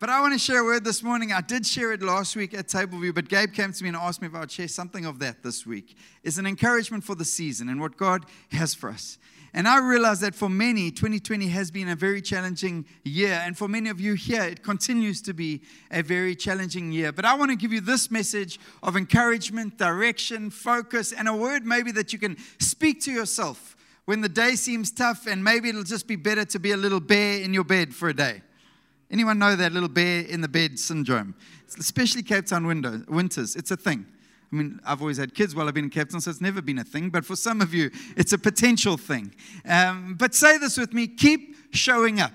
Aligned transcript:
But 0.00 0.10
I 0.10 0.20
want 0.20 0.32
to 0.32 0.38
share 0.38 0.60
a 0.60 0.64
word 0.64 0.84
this 0.84 1.02
morning. 1.02 1.32
I 1.32 1.40
did 1.40 1.66
share 1.66 1.90
it 1.90 2.02
last 2.02 2.36
week 2.36 2.54
at 2.54 2.68
Tableview, 2.68 3.12
but 3.12 3.28
Gabe 3.28 3.52
came 3.52 3.72
to 3.72 3.82
me 3.82 3.88
and 3.88 3.96
asked 3.96 4.22
me 4.22 4.28
if 4.28 4.34
I 4.34 4.40
would 4.40 4.50
share 4.50 4.68
something 4.68 5.04
of 5.04 5.18
that 5.18 5.42
this 5.42 5.66
week. 5.66 5.96
It's 6.22 6.38
an 6.38 6.46
encouragement 6.46 7.02
for 7.02 7.16
the 7.16 7.24
season 7.24 7.68
and 7.68 7.80
what 7.80 7.96
God 7.96 8.24
has 8.52 8.74
for 8.74 8.90
us. 8.90 9.18
And 9.52 9.66
I 9.66 9.80
realize 9.80 10.20
that 10.20 10.36
for 10.36 10.48
many, 10.48 10.92
2020 10.92 11.48
has 11.48 11.72
been 11.72 11.88
a 11.88 11.96
very 11.96 12.22
challenging 12.22 12.86
year. 13.02 13.42
And 13.44 13.58
for 13.58 13.66
many 13.66 13.88
of 13.90 14.00
you 14.00 14.14
here, 14.14 14.42
it 14.42 14.62
continues 14.62 15.20
to 15.22 15.34
be 15.34 15.62
a 15.90 16.04
very 16.04 16.36
challenging 16.36 16.92
year. 16.92 17.10
But 17.10 17.24
I 17.24 17.34
want 17.34 17.50
to 17.50 17.56
give 17.56 17.72
you 17.72 17.80
this 17.80 18.08
message 18.08 18.60
of 18.84 18.96
encouragement, 18.96 19.78
direction, 19.78 20.50
focus, 20.50 21.10
and 21.10 21.26
a 21.26 21.34
word 21.34 21.66
maybe 21.66 21.90
that 21.90 22.12
you 22.12 22.20
can 22.20 22.36
speak 22.60 23.02
to 23.02 23.10
yourself 23.10 23.74
when 24.04 24.20
the 24.20 24.28
day 24.28 24.54
seems 24.54 24.92
tough 24.92 25.26
and 25.26 25.42
maybe 25.42 25.70
it'll 25.70 25.82
just 25.82 26.06
be 26.06 26.14
better 26.14 26.44
to 26.44 26.60
be 26.60 26.70
a 26.70 26.76
little 26.76 27.00
bear 27.00 27.40
in 27.40 27.52
your 27.52 27.64
bed 27.64 27.92
for 27.92 28.08
a 28.10 28.14
day. 28.14 28.42
Anyone 29.10 29.38
know 29.38 29.56
that 29.56 29.72
little 29.72 29.88
bear 29.88 30.22
in 30.22 30.40
the 30.40 30.48
bed 30.48 30.78
syndrome? 30.78 31.34
Especially 31.78 32.22
Cape 32.22 32.46
Town 32.46 32.66
window, 32.66 33.02
winters. 33.08 33.56
It's 33.56 33.70
a 33.70 33.76
thing. 33.76 34.06
I 34.52 34.56
mean, 34.56 34.80
I've 34.84 35.00
always 35.00 35.18
had 35.18 35.34
kids 35.34 35.54
while 35.54 35.68
I've 35.68 35.74
been 35.74 35.84
in 35.84 35.90
Cape 35.90 36.10
Town, 36.10 36.20
so 36.20 36.30
it's 36.30 36.40
never 36.40 36.62
been 36.62 36.78
a 36.78 36.84
thing. 36.84 37.10
But 37.10 37.24
for 37.24 37.36
some 37.36 37.60
of 37.60 37.74
you, 37.74 37.90
it's 38.16 38.32
a 38.32 38.38
potential 38.38 38.96
thing. 38.96 39.34
Um, 39.66 40.14
but 40.18 40.34
say 40.34 40.58
this 40.58 40.76
with 40.76 40.92
me 40.92 41.06
keep 41.06 41.74
showing 41.74 42.20
up. 42.20 42.32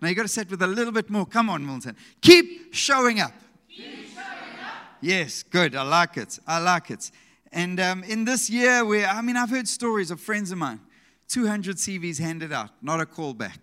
Now 0.00 0.08
you've 0.08 0.16
got 0.16 0.24
to 0.24 0.28
say 0.28 0.42
it 0.42 0.50
with 0.50 0.62
a 0.62 0.66
little 0.66 0.92
bit 0.92 1.08
more. 1.08 1.24
Come 1.24 1.48
on, 1.48 1.64
Milton. 1.64 1.96
Keep 2.20 2.74
showing 2.74 3.20
up. 3.20 3.32
Keep 3.68 3.84
showing 4.14 4.24
up. 4.62 4.74
Yes, 5.00 5.42
good. 5.42 5.74
I 5.74 5.82
like 5.82 6.16
it. 6.16 6.38
I 6.46 6.58
like 6.58 6.90
it. 6.90 7.10
And 7.50 7.80
um, 7.80 8.04
in 8.04 8.24
this 8.24 8.50
year, 8.50 8.84
where 8.84 9.06
I 9.06 9.22
mean, 9.22 9.36
I've 9.36 9.50
heard 9.50 9.66
stories 9.66 10.10
of 10.10 10.20
friends 10.20 10.52
of 10.52 10.58
mine 10.58 10.80
200 11.28 11.76
CVs 11.76 12.20
handed 12.20 12.52
out, 12.52 12.70
not 12.82 13.00
a 13.00 13.06
callback. 13.06 13.58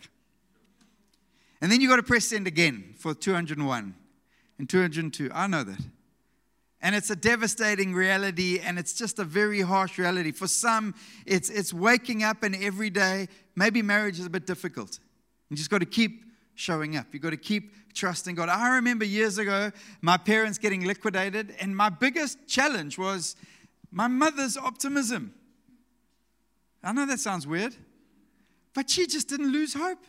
And 1.63 1.71
then 1.71 1.79
you 1.79 1.87
got 1.87 1.95
to 1.95 2.03
press 2.03 2.25
send 2.25 2.45
again 2.45 2.93
for 2.97 3.13
201 3.13 3.95
and 4.59 4.69
202. 4.69 5.31
I 5.33 5.47
know 5.47 5.63
that. 5.63 5.79
And 6.81 6.93
it's 6.93 7.09
a 7.09 7.15
devastating 7.15 7.93
reality, 7.93 8.59
and 8.59 8.77
it's 8.77 8.91
just 8.91 9.17
a 9.17 9.23
very 9.23 9.61
harsh 9.61 9.97
reality. 9.97 10.33
For 10.33 10.49
some, 10.49 10.93
it's, 11.25 11.49
it's 11.49 11.73
waking 11.73 12.21
up 12.21 12.43
and 12.43 12.53
every 12.53 12.89
day, 12.89 13.29
maybe 13.55 13.81
marriage 13.81 14.19
is 14.19 14.25
a 14.25 14.29
bit 14.29 14.45
difficult. 14.45 14.99
You 15.49 15.55
just 15.55 15.69
got 15.69 15.77
to 15.77 15.85
keep 15.85 16.25
showing 16.55 16.97
up. 16.97 17.05
You've 17.13 17.23
got 17.23 17.29
to 17.29 17.37
keep 17.37 17.93
trusting 17.93 18.35
God. 18.35 18.49
I 18.49 18.75
remember 18.75 19.05
years 19.05 19.37
ago, 19.37 19.71
my 20.01 20.17
parents 20.17 20.57
getting 20.57 20.83
liquidated, 20.83 21.55
and 21.61 21.77
my 21.77 21.87
biggest 21.87 22.45
challenge 22.45 22.97
was 22.97 23.37
my 23.89 24.09
mother's 24.09 24.57
optimism. 24.57 25.33
I 26.83 26.91
know 26.91 27.05
that 27.05 27.21
sounds 27.21 27.47
weird, 27.47 27.73
but 28.73 28.89
she 28.89 29.07
just 29.07 29.29
didn't 29.29 29.53
lose 29.53 29.73
hope. 29.73 29.99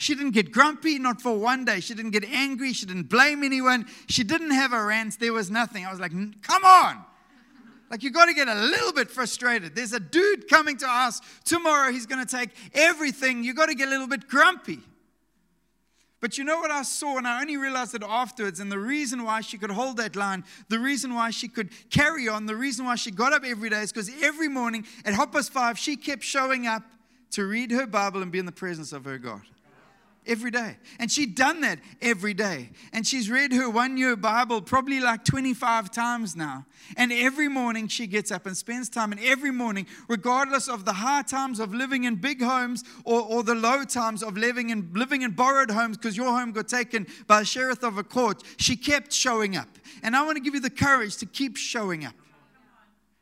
She 0.00 0.14
didn't 0.14 0.30
get 0.30 0.50
grumpy, 0.50 0.98
not 0.98 1.20
for 1.20 1.36
one 1.36 1.66
day. 1.66 1.80
She 1.80 1.92
didn't 1.92 2.12
get 2.12 2.24
angry. 2.24 2.72
She 2.72 2.86
didn't 2.86 3.10
blame 3.10 3.44
anyone. 3.44 3.84
She 4.08 4.24
didn't 4.24 4.52
have 4.52 4.72
a 4.72 4.82
rant. 4.82 5.20
There 5.20 5.34
was 5.34 5.50
nothing. 5.50 5.84
I 5.84 5.90
was 5.90 6.00
like, 6.00 6.12
come 6.40 6.64
on. 6.64 7.04
Like, 7.90 8.02
you've 8.02 8.14
got 8.14 8.24
to 8.24 8.32
get 8.32 8.48
a 8.48 8.54
little 8.54 8.94
bit 8.94 9.10
frustrated. 9.10 9.76
There's 9.76 9.92
a 9.92 10.00
dude 10.00 10.48
coming 10.48 10.78
to 10.78 10.86
us 10.88 11.20
tomorrow. 11.44 11.92
He's 11.92 12.06
going 12.06 12.26
to 12.26 12.36
take 12.36 12.48
everything. 12.72 13.44
You've 13.44 13.56
got 13.56 13.66
to 13.66 13.74
get 13.74 13.88
a 13.88 13.90
little 13.90 14.06
bit 14.06 14.26
grumpy. 14.26 14.78
But 16.18 16.38
you 16.38 16.44
know 16.44 16.60
what 16.60 16.70
I 16.70 16.80
saw, 16.80 17.18
and 17.18 17.28
I 17.28 17.42
only 17.42 17.58
realized 17.58 17.94
it 17.94 18.02
afterwards. 18.02 18.58
And 18.58 18.72
the 18.72 18.78
reason 18.78 19.22
why 19.22 19.42
she 19.42 19.58
could 19.58 19.70
hold 19.70 19.98
that 19.98 20.16
line, 20.16 20.44
the 20.70 20.78
reason 20.78 21.14
why 21.14 21.28
she 21.28 21.46
could 21.46 21.68
carry 21.90 22.26
on, 22.26 22.46
the 22.46 22.56
reason 22.56 22.86
why 22.86 22.94
she 22.94 23.10
got 23.10 23.34
up 23.34 23.44
every 23.44 23.68
day 23.68 23.82
is 23.82 23.92
because 23.92 24.10
every 24.22 24.48
morning 24.48 24.86
at 25.04 25.14
past 25.30 25.52
five, 25.52 25.78
she 25.78 25.94
kept 25.94 26.22
showing 26.22 26.66
up 26.66 26.84
to 27.32 27.44
read 27.44 27.70
her 27.70 27.86
Bible 27.86 28.22
and 28.22 28.32
be 28.32 28.38
in 28.38 28.46
the 28.46 28.50
presence 28.50 28.94
of 28.94 29.04
her 29.04 29.18
God 29.18 29.42
every 30.30 30.50
day. 30.50 30.76
And 30.98 31.10
she'd 31.10 31.34
done 31.34 31.60
that 31.62 31.80
every 32.00 32.32
day. 32.32 32.70
And 32.92 33.06
she's 33.06 33.28
read 33.28 33.52
her 33.52 33.68
one 33.68 33.96
year 33.96 34.16
Bible 34.16 34.62
probably 34.62 35.00
like 35.00 35.24
25 35.24 35.90
times 35.90 36.36
now. 36.36 36.64
And 36.96 37.12
every 37.12 37.48
morning 37.48 37.88
she 37.88 38.06
gets 38.06 38.30
up 38.30 38.46
and 38.46 38.56
spends 38.56 38.88
time. 38.88 39.12
And 39.12 39.20
every 39.20 39.50
morning, 39.50 39.86
regardless 40.08 40.68
of 40.68 40.84
the 40.84 40.92
hard 40.92 41.26
times 41.26 41.58
of 41.58 41.74
living 41.74 42.04
in 42.04 42.16
big 42.16 42.40
homes 42.40 42.84
or, 43.04 43.20
or 43.22 43.42
the 43.42 43.54
low 43.54 43.84
times 43.84 44.22
of 44.22 44.36
living 44.36 44.70
in, 44.70 44.90
living 44.94 45.22
in 45.22 45.32
borrowed 45.32 45.70
homes 45.70 45.96
because 45.96 46.16
your 46.16 46.30
home 46.30 46.52
got 46.52 46.68
taken 46.68 47.06
by 47.26 47.40
a 47.40 47.44
sheriff 47.44 47.82
of 47.82 47.98
a 47.98 48.04
court, 48.04 48.42
she 48.56 48.76
kept 48.76 49.12
showing 49.12 49.56
up. 49.56 49.68
And 50.02 50.14
I 50.14 50.24
want 50.24 50.36
to 50.36 50.42
give 50.42 50.54
you 50.54 50.60
the 50.60 50.70
courage 50.70 51.16
to 51.18 51.26
keep 51.26 51.56
showing 51.56 52.04
up. 52.04 52.14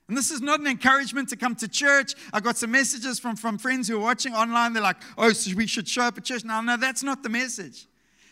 And 0.09 0.17
this 0.17 0.31
is 0.31 0.41
not 0.41 0.59
an 0.59 0.67
encouragement 0.67 1.29
to 1.29 1.37
come 1.37 1.55
to 1.57 1.69
church. 1.69 2.15
I 2.33 2.41
got 2.41 2.57
some 2.57 2.71
messages 2.71 3.21
from, 3.21 3.37
from 3.37 3.59
friends 3.59 3.89
who 3.89 3.97
are 3.97 4.01
watching 4.01 4.35
online. 4.35 4.73
They're 4.73 4.83
like, 4.83 4.97
oh, 5.19 5.33
so 5.33 5.55
we 5.55 5.67
should 5.67 5.87
show 5.87 6.03
up 6.03 6.17
at 6.17 6.25
church. 6.25 6.45
No, 6.45 6.63
no, 6.63 6.79
that's 6.79 7.03
not 7.03 7.23
the 7.23 7.29
message. 7.29 7.87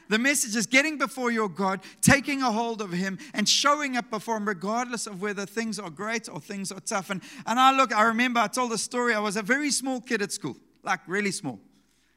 The 0.08 0.18
message 0.18 0.56
is 0.56 0.66
getting 0.66 0.96
before 0.98 1.30
your 1.30 1.48
God, 1.48 1.80
taking 2.00 2.40
a 2.40 2.50
hold 2.50 2.80
of 2.80 2.92
Him, 2.92 3.18
and 3.34 3.46
showing 3.46 3.96
up 3.96 4.08
before 4.08 4.38
Him, 4.38 4.46
regardless 4.46 5.06
of 5.06 5.20
whether 5.20 5.44
things 5.44 5.78
are 5.78 5.90
great 5.90 6.28
or 6.28 6.40
things 6.40 6.72
are 6.72 6.80
tough. 6.80 7.10
And, 7.10 7.20
and 7.44 7.58
I 7.58 7.76
look, 7.76 7.94
I 7.94 8.04
remember 8.04 8.40
I 8.40 8.46
told 8.46 8.72
a 8.72 8.78
story. 8.78 9.14
I 9.14 9.20
was 9.20 9.36
a 9.36 9.42
very 9.42 9.70
small 9.70 10.00
kid 10.00 10.22
at 10.22 10.32
school, 10.32 10.56
like 10.82 11.00
really 11.06 11.32
small. 11.32 11.58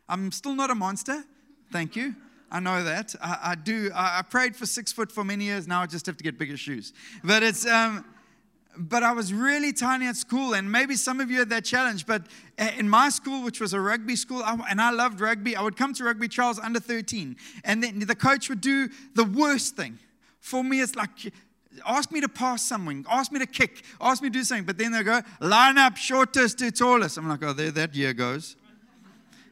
I'm 0.07 0.31
still 0.31 0.55
not 0.55 0.69
a 0.69 0.75
monster. 0.75 1.23
Thank 1.71 1.95
you. 1.95 2.15
I 2.51 2.59
know 2.59 2.83
that. 2.83 3.13
I, 3.21 3.39
I 3.43 3.55
do. 3.55 3.91
I, 3.93 4.19
I, 4.19 4.21
prayed 4.21 4.55
for 4.55 4.65
six 4.65 4.91
foot 4.91 5.11
for 5.11 5.23
many 5.23 5.45
years. 5.45 5.67
Now 5.67 5.81
I 5.81 5.85
just 5.85 6.05
have 6.05 6.17
to 6.17 6.23
get 6.23 6.39
bigger 6.39 6.57
shoes. 6.57 6.93
But 7.23 7.43
it's. 7.43 7.65
Um, 7.65 8.05
but 8.78 9.03
I 9.03 9.12
was 9.12 9.34
really 9.34 9.74
tiny 9.74 10.07
at 10.07 10.16
school, 10.16 10.53
and 10.53 10.72
maybe 10.72 10.96
some 10.96 11.19
of 11.19 11.30
you 11.30 11.40
had 11.40 11.50
that 11.50 11.66
challenge. 11.66 12.06
But 12.06 12.24
eh, 12.57 12.72
in 12.78 12.88
my 12.88 13.09
school, 13.09 13.44
which 13.44 13.59
was 13.59 13.74
a 13.74 13.81
rugby 13.81 14.16
school, 14.16 14.44
and 14.44 14.81
I 14.81 14.91
loved 14.91 15.22
rugby, 15.22 15.56
I 15.56 15.62
would 15.62 15.75
come 15.75 15.94
to 15.96 16.03
rugby 16.03 16.28
trials 16.28 16.59
under 16.59 16.80
13, 16.80 17.35
and 17.63 17.84
then 17.84 18.00
the 18.00 18.16
coach 18.16 18.50
would 18.50 18.62
do 18.62 18.90
the 19.16 19.25
worst 19.25 19.75
thing. 19.75 20.00
For 20.40 20.63
me, 20.63 20.81
it's 20.81 20.96
like, 20.96 21.09
ask 21.85 22.12
me 22.12 22.22
to 22.22 22.30
pass 22.30 22.62
someone, 22.62 23.06
ask 23.09 23.31
me 23.31 23.40
to 23.40 23.46
kick, 23.46 23.84
ask 24.00 24.22
me 24.22 24.30
to 24.30 24.34
do 24.34 24.44
something. 24.44 24.66
But 24.66 24.78
then 24.78 24.91
they 24.91 25.03
go, 25.03 25.22
line 25.40 25.78
up 25.78 25.97
shortest 25.97 26.59
to 26.59 26.72
tallest. 26.72 27.18
I'm 27.18 27.28
like, 27.28 27.44
oh, 27.44 27.53
there 27.53 27.72
that 27.72 27.96
year 27.96 28.13
goes. 28.13 28.56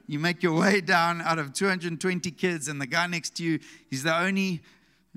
You 0.10 0.20
make 0.20 0.42
your 0.42 0.58
way 0.58 0.80
down 0.80 1.22
out 1.22 1.38
of 1.38 1.52
220 1.52 2.32
kids, 2.32 2.70
and 2.70 2.80
the 2.80 2.88
guy 2.88 3.08
next 3.08 3.36
to 3.38 3.44
you, 3.44 3.60
he's 3.90 4.04
the 4.04 4.18
only 4.18 4.62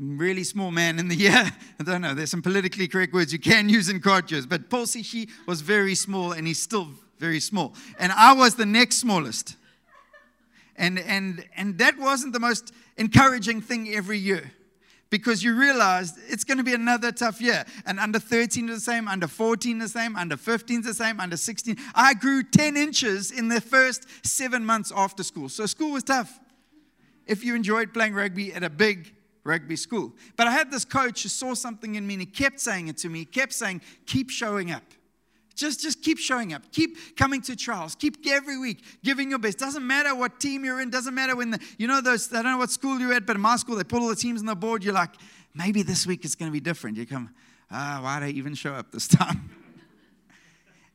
really 0.01 0.45
small 0.45 0.71
man 0.71 0.99
in 0.99 1.09
the 1.09 1.15
year. 1.15 1.53
I 1.81 1.83
don't 1.83 2.01
know, 2.01 2.15
there's 2.15 2.31
some 2.31 2.43
politically 2.43 2.89
correct 2.89 3.13
words 3.13 3.33
you 3.33 3.39
can 3.39 3.69
use 3.69 3.89
in 3.89 4.01
cultures, 4.01 4.47
but 4.47 4.71
Paul 4.71 4.87
Sishi 4.87 5.29
was 5.47 5.61
very 5.61 5.95
small 5.95 6.33
and 6.33 6.47
he's 6.47 6.61
still 6.61 6.89
very 7.19 7.41
small. 7.41 7.75
And 7.99 8.11
I 8.13 8.33
was 8.33 8.55
the 8.55 8.67
next 8.67 8.97
smallest. 8.97 9.57
And, 10.77 10.99
and, 10.99 11.45
and 11.57 11.79
that 11.79 11.99
wasn't 11.99 12.33
the 12.33 12.41
most 12.41 12.73
encouraging 12.97 13.61
thing 13.61 13.91
every 13.91 14.19
year 14.19 14.51
because 15.11 15.43
you 15.43 15.55
realized 15.55 16.17
it's 16.29 16.45
going 16.45 16.59
to 16.59 16.65
be 16.65 16.73
another 16.73 17.13
tough 17.13 17.41
year. 17.41 17.67
And 17.85 18.01
under 18.01 18.19
13 18.19 18.69
is 18.71 18.77
the 18.77 18.81
same, 18.81 19.07
under 19.07 19.27
14 19.27 19.83
is 19.83 19.93
the 19.93 19.99
same, 19.99 20.17
under 20.17 20.37
15 20.37 20.81
is 20.81 20.87
the 20.87 20.95
same, 20.95 21.21
under 21.21 21.37
16. 21.37 21.77
I 21.95 22.15
grew 22.15 22.43
10 22.43 22.77
inches 22.77 23.31
in 23.31 23.49
the 23.49 23.61
first 23.61 24.07
seven 24.25 24.65
months 24.65 24.91
after 24.95 25.23
school. 25.23 25.49
So 25.51 25.67
school 25.67 25.93
was 25.93 26.05
tough. 26.05 26.39
If 27.27 27.45
you 27.45 27.55
enjoyed 27.55 27.93
playing 27.93 28.15
rugby 28.15 28.55
at 28.55 28.63
a 28.63 28.71
big 28.71 29.13
rugby 29.45 29.77
school. 29.77 30.13
But 30.37 30.47
I 30.47 30.53
had 30.53 30.71
this 30.71 30.85
coach 30.85 31.23
who 31.23 31.29
saw 31.29 31.55
something 31.55 31.95
in 31.95 32.07
me 32.07 32.15
and 32.15 32.21
he 32.21 32.27
kept 32.27 32.61
saying 32.61 32.89
it 32.89 32.97
to 32.99 33.09
me. 33.09 33.21
He 33.21 33.25
kept 33.25 33.53
saying, 33.53 33.81
keep 34.07 34.31
showing 34.31 34.71
up. 34.71 34.83
Just, 35.55 35.81
just 35.81 36.03
keep 36.03 36.19
showing 36.19 36.55
up. 36.55 36.63
Keep 36.73 37.17
coming 37.17 37.43
to 37.43 37.55
trials. 37.55 37.95
Keep 37.95 38.27
every 38.27 38.59
week 38.59 38.83
giving 39.05 39.31
your 39.31 39.39
best. 39.39 39.59
Doesn't 39.59 39.87
matter 39.87 40.15
what 40.15 40.41
team 40.41 40.65
you're 40.65 40.81
in. 40.81 40.89
Doesn't 40.91 41.15
matter 41.15 41.37
when 41.37 41.51
the, 41.51 41.61
you 41.77 41.87
know 41.87 42.01
those, 42.01 42.33
I 42.33 42.43
don't 42.43 42.53
know 42.53 42.59
what 42.59 42.71
school 42.71 42.99
you're 42.99 43.13
at, 43.13 43.27
but 43.27 43.37
in 43.37 43.43
my 43.43 43.57
school, 43.57 43.77
they 43.77 43.85
put 43.85 44.01
all 44.01 44.09
the 44.09 44.17
teams 44.17 44.41
on 44.41 44.47
the 44.47 44.55
board. 44.55 44.83
You're 44.83 44.95
like, 44.95 45.11
maybe 45.55 45.83
this 45.83 46.07
week 46.07 46.25
it's 46.25 46.35
going 46.35 46.51
to 46.51 46.53
be 46.53 46.61
different. 46.61 46.97
You 46.97 47.07
come, 47.07 47.31
ah, 47.71 48.01
why'd 48.03 48.23
I 48.23 48.31
even 48.31 48.55
show 48.55 48.73
up 48.73 48.91
this 48.91 49.07
time? 49.09 49.51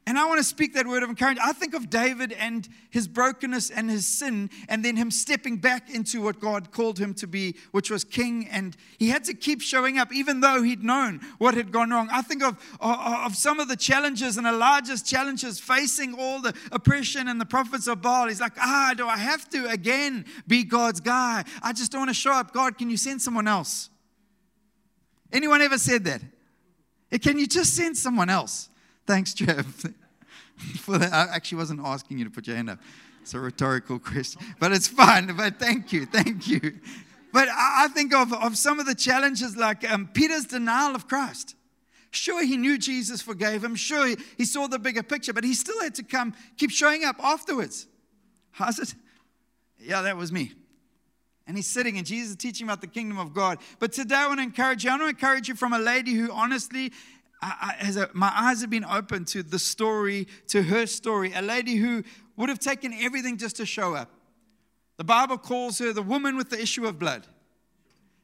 And 0.08 0.20
I 0.20 0.28
want 0.28 0.38
to 0.38 0.44
speak 0.44 0.76
that 0.76 0.86
word 0.86 1.02
of 1.02 1.10
encouragement. 1.10 1.48
I 1.48 1.52
think 1.52 1.74
of 1.74 1.90
David 1.90 2.32
and 2.34 2.68
his 2.92 3.08
brokenness 3.08 3.72
and 3.72 3.90
his 3.90 4.06
sin, 4.06 4.52
and 4.70 4.86
then 4.86 4.96
him 4.96 5.10
stepping 5.10 5.58
back 5.58 5.90
into 5.90 6.22
what 6.22 6.40
God 6.40 6.70
called 6.72 7.00
him 7.00 7.16
to 7.16 7.26
be, 7.26 7.56
which 7.72 7.90
was 7.90 8.04
king. 8.04 8.48
And 8.52 8.78
he 9.00 9.10
had 9.10 9.24
to 9.24 9.34
keep 9.34 9.64
showing 9.64 9.98
up, 9.98 10.14
even 10.14 10.42
though 10.42 10.62
he'd 10.62 10.84
known 10.84 11.22
what 11.40 11.56
had 11.56 11.72
gone 11.72 11.90
wrong. 11.90 12.08
I 12.12 12.22
think 12.22 12.44
of, 12.44 12.56
of 12.80 13.36
some 13.36 13.60
of 13.60 13.68
the 13.68 13.76
challenges 13.76 14.38
and 14.38 14.46
the 14.46 14.52
largest 14.52 15.08
challenges 15.08 15.60
facing 15.60 16.14
all 16.14 16.40
the 16.40 16.54
oppression 16.72 17.28
and 17.28 17.42
the 17.42 17.46
prophets 17.46 17.88
of 17.88 18.04
Baal. 18.04 18.28
He's 18.28 18.42
like, 18.42 18.60
ah, 18.60 18.94
do 18.96 19.08
I 19.08 19.18
have 19.18 19.50
to 19.50 19.68
again 19.70 20.26
be 20.46 20.64
God's 20.64 21.00
guy? 21.00 21.44
I 21.64 21.74
just 21.74 21.92
don't 21.92 22.02
want 22.02 22.10
to 22.12 22.14
show 22.14 22.32
up. 22.32 22.54
God, 22.54 22.78
can 22.78 22.92
you 22.92 22.98
send 22.98 23.24
someone 23.24 23.48
else? 23.48 23.90
Anyone 25.34 25.64
ever 25.64 25.80
said 25.80 26.04
that? 26.04 26.22
Can 27.24 27.40
you 27.40 27.48
just 27.48 27.76
send 27.76 27.98
someone 27.98 28.30
else? 28.30 28.70
Thanks, 29.06 29.34
Jeff. 29.34 29.66
For 30.80 30.98
that. 30.98 31.14
I 31.14 31.36
actually 31.36 31.58
wasn't 31.58 31.82
asking 31.84 32.18
you 32.18 32.26
to 32.26 32.32
put 32.32 32.48
your 32.48 32.56
hand 32.56 32.70
up. 32.70 32.80
It's 33.22 33.34
a 33.34 33.40
rhetorical 33.40 34.00
question, 34.00 34.42
but 34.60 34.72
it's 34.72 34.88
fine. 34.88 35.36
But 35.36 35.60
thank 35.60 35.92
you, 35.92 36.06
thank 36.06 36.48
you. 36.48 36.80
But 37.34 37.50
I 37.52 37.88
think 37.90 38.14
of, 38.14 38.32
of 38.32 38.56
some 38.56 38.80
of 38.80 38.86
the 38.86 38.96
challenges 38.96 39.58
like 39.58 39.90
um, 39.90 40.08
Peter's 40.14 40.46
denial 40.46 40.96
of 40.96 41.08
Christ. 41.08 41.56
Sure, 42.12 42.46
he 42.46 42.56
knew 42.56 42.78
Jesus 42.78 43.22
forgave 43.22 43.64
him. 43.64 43.76
Sure, 43.76 44.08
he, 44.08 44.18
he 44.38 44.46
saw 44.46 44.68
the 44.68 44.80
bigger 44.80 45.04
picture, 45.04 45.34
but 45.34 45.44
he 45.44 45.54
still 45.54 45.82
had 45.82 45.96
to 45.96 46.04
come, 46.04 46.34
keep 46.56 46.72
showing 46.72 47.04
up 47.04 47.18
afterwards. 47.22 47.88
How's 48.52 48.80
it? 48.80 48.96
Yeah, 49.80 50.02
that 50.04 50.16
was 50.16 50.32
me. 50.32 50.54
And 51.48 51.58
he's 51.58 51.68
sitting, 51.68 51.98
and 51.98 52.08
Jesus 52.08 52.32
is 52.32 52.36
teaching 52.38 52.68
about 52.68 52.82
the 52.82 52.88
kingdom 52.88 53.20
of 53.20 53.34
God. 53.34 53.60
But 53.80 53.92
today 53.92 54.16
I 54.16 54.28
want 54.28 54.40
to 54.40 54.44
encourage 54.44 54.84
you. 54.84 54.90
I 54.90 54.94
want 54.94 55.04
to 55.04 55.10
encourage 55.10 55.48
you 55.48 55.56
from 55.56 55.74
a 55.74 55.80
lady 55.80 56.14
who 56.14 56.32
honestly 56.32 56.92
My 58.14 58.34
eyes 58.36 58.62
have 58.62 58.70
been 58.70 58.86
open 58.86 59.26
to 59.26 59.44
the 59.44 59.60
story, 59.60 60.28
to 60.48 60.64
her 60.64 60.86
story. 60.86 61.34
A 61.34 61.42
lady 61.42 61.76
who 61.76 62.04
would 62.38 62.50
have 62.50 62.60
taken 62.60 62.94
everything 62.94 63.38
just 63.38 63.58
to 63.58 63.66
show 63.66 63.96
up. 63.96 64.10
The 64.98 65.04
Bible 65.04 65.38
calls 65.38 65.80
her 65.80 65.92
the 65.94 66.02
woman 66.02 66.38
with 66.38 66.50
the 66.50 66.62
issue 66.62 66.86
of 66.86 66.98
blood. 66.98 67.28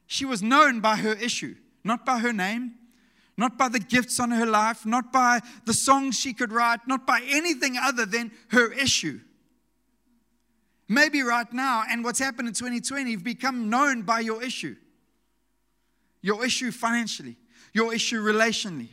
She 0.06 0.24
was 0.24 0.42
known 0.42 0.80
by 0.80 0.96
her 0.96 1.12
issue, 1.12 1.54
not 1.84 2.04
by 2.04 2.18
her 2.18 2.32
name, 2.32 2.74
not 3.36 3.56
by 3.56 3.68
the 3.68 3.78
gifts 3.78 4.20
on 4.20 4.30
her 4.30 4.46
life, 4.46 4.84
not 4.84 5.12
by 5.12 5.40
the 5.64 5.74
songs 5.74 6.18
she 6.18 6.32
could 6.32 6.52
write, 6.52 6.80
not 6.86 7.06
by 7.06 7.20
anything 7.28 7.76
other 7.78 8.04
than 8.04 8.30
her 8.48 8.72
issue. 8.72 9.20
Maybe 10.88 11.22
right 11.22 11.50
now, 11.52 11.84
and 11.88 12.04
what's 12.04 12.18
happened 12.18 12.48
in 12.48 12.54
2020, 12.54 13.10
you've 13.10 13.24
become 13.24 13.70
known 13.70 14.02
by 14.02 14.20
your 14.20 14.42
issue. 14.42 14.76
Your 16.20 16.44
issue 16.44 16.70
financially, 16.70 17.36
your 17.72 17.94
issue 17.94 18.22
relationally. 18.22 18.88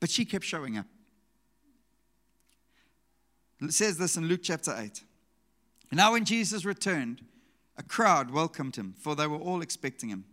But 0.00 0.10
she 0.10 0.24
kept 0.24 0.44
showing 0.44 0.78
up. 0.78 0.86
It 3.60 3.72
says 3.72 3.98
this 3.98 4.16
in 4.16 4.26
Luke 4.28 4.40
chapter 4.42 4.74
8. 4.76 5.02
Now, 5.90 6.12
when 6.12 6.24
Jesus 6.24 6.64
returned, 6.64 7.22
a 7.76 7.82
crowd 7.82 8.30
welcomed 8.30 8.76
him, 8.76 8.94
for 8.98 9.16
they 9.16 9.26
were 9.26 9.38
all 9.38 9.62
expecting 9.62 10.10
him. 10.10 10.24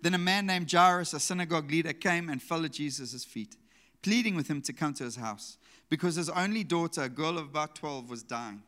Then 0.00 0.14
a 0.14 0.18
man 0.18 0.46
named 0.46 0.70
Jairus, 0.70 1.12
a 1.12 1.20
synagogue 1.20 1.70
leader, 1.70 1.92
came 1.92 2.28
and 2.28 2.42
fell 2.42 2.64
at 2.64 2.72
Jesus' 2.72 3.24
feet, 3.24 3.56
pleading 4.02 4.34
with 4.34 4.48
him 4.48 4.60
to 4.62 4.72
come 4.72 4.94
to 4.94 5.04
his 5.04 5.16
house, 5.16 5.58
because 5.88 6.16
his 6.16 6.30
only 6.30 6.64
daughter, 6.64 7.02
a 7.02 7.08
girl 7.08 7.38
of 7.38 7.46
about 7.46 7.76
12, 7.76 8.10
was 8.10 8.22
dying. 8.24 8.62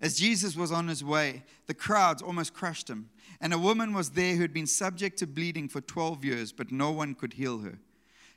As 0.00 0.18
Jesus 0.18 0.56
was 0.56 0.70
on 0.70 0.88
his 0.88 1.02
way, 1.02 1.44
the 1.66 1.74
crowds 1.74 2.22
almost 2.22 2.54
crushed 2.54 2.88
him, 2.88 3.08
and 3.40 3.52
a 3.52 3.58
woman 3.58 3.92
was 3.92 4.10
there 4.10 4.34
who 4.36 4.42
had 4.42 4.52
been 4.52 4.66
subject 4.66 5.18
to 5.18 5.26
bleeding 5.26 5.68
for 5.68 5.80
12 5.80 6.24
years, 6.24 6.52
but 6.52 6.70
no 6.70 6.92
one 6.92 7.14
could 7.14 7.32
heal 7.34 7.58
her. 7.60 7.78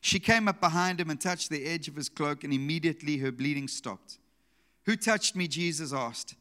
She 0.06 0.19
came 0.19 0.48
up 0.48 0.62
behind 0.62 1.02
him 1.02 1.10
and 1.10 1.19
touched 1.19 1.50
the 1.50 1.66
edge 1.66 1.88
of 1.88 1.96
his 1.96 2.10
cloak, 2.10 2.44
and 2.44 2.54
immediately 2.54 3.18
her 3.18 3.31
bleeding 3.31 3.68
stopped. 3.68 4.19
Who 4.86 4.96
touched 4.96 5.36
me? 5.36 5.48
Jesus 5.48 5.92
asked. 5.92 6.36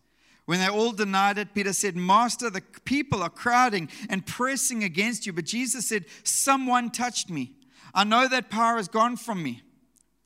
When 0.45 0.61
they 0.61 0.69
all 0.69 0.93
denied 0.93 1.39
it, 1.39 1.55
Peter 1.55 1.73
said, 1.73 1.97
Master, 1.97 2.51
the 2.51 2.61
people 2.85 3.23
are 3.23 3.31
crowding 3.31 3.89
and 4.11 4.27
pressing 4.27 4.85
against 4.85 5.25
you. 5.25 5.33
But 5.33 5.47
Jesus 5.47 5.89
said, 5.89 6.05
Someone 6.25 6.91
touched 6.91 7.31
me. 7.31 7.53
I 7.95 8.05
know 8.05 8.29
that 8.29 8.51
power 8.51 8.77
has 8.77 8.87
gone 8.87 9.17
from 9.17 9.43
me. 9.43 9.63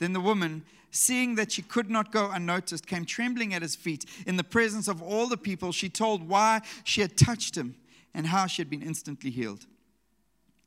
Then 0.01 0.15
the 0.15 0.21
woman, 0.21 0.65
seeing 0.91 1.37
that 1.37 1.53
she 1.53 1.63
could 1.63 1.89
not 1.89 2.11
go 2.11 2.33
unnoticed, 2.33 2.89
came 2.89 3.05
trembling 3.05 3.55
at 3.55 3.63
his 3.63 3.77
feet. 3.77 4.05
In 4.27 4.37
the 4.37 4.43
presence 4.43 4.89
of 4.89 5.01
all 5.01 5.29
the 5.29 5.37
people, 5.37 5.71
she 5.71 5.89
told 5.89 6.29
why 6.29 6.63
she 6.83 7.03
had 7.03 7.17
touched 7.17 7.57
him 7.57 7.77
and 8.13 8.27
how 8.27 8.49
she 8.49 8.63
had 8.63 8.69
been 8.69 8.83
instantly 8.83 9.31
healed. 9.31 9.65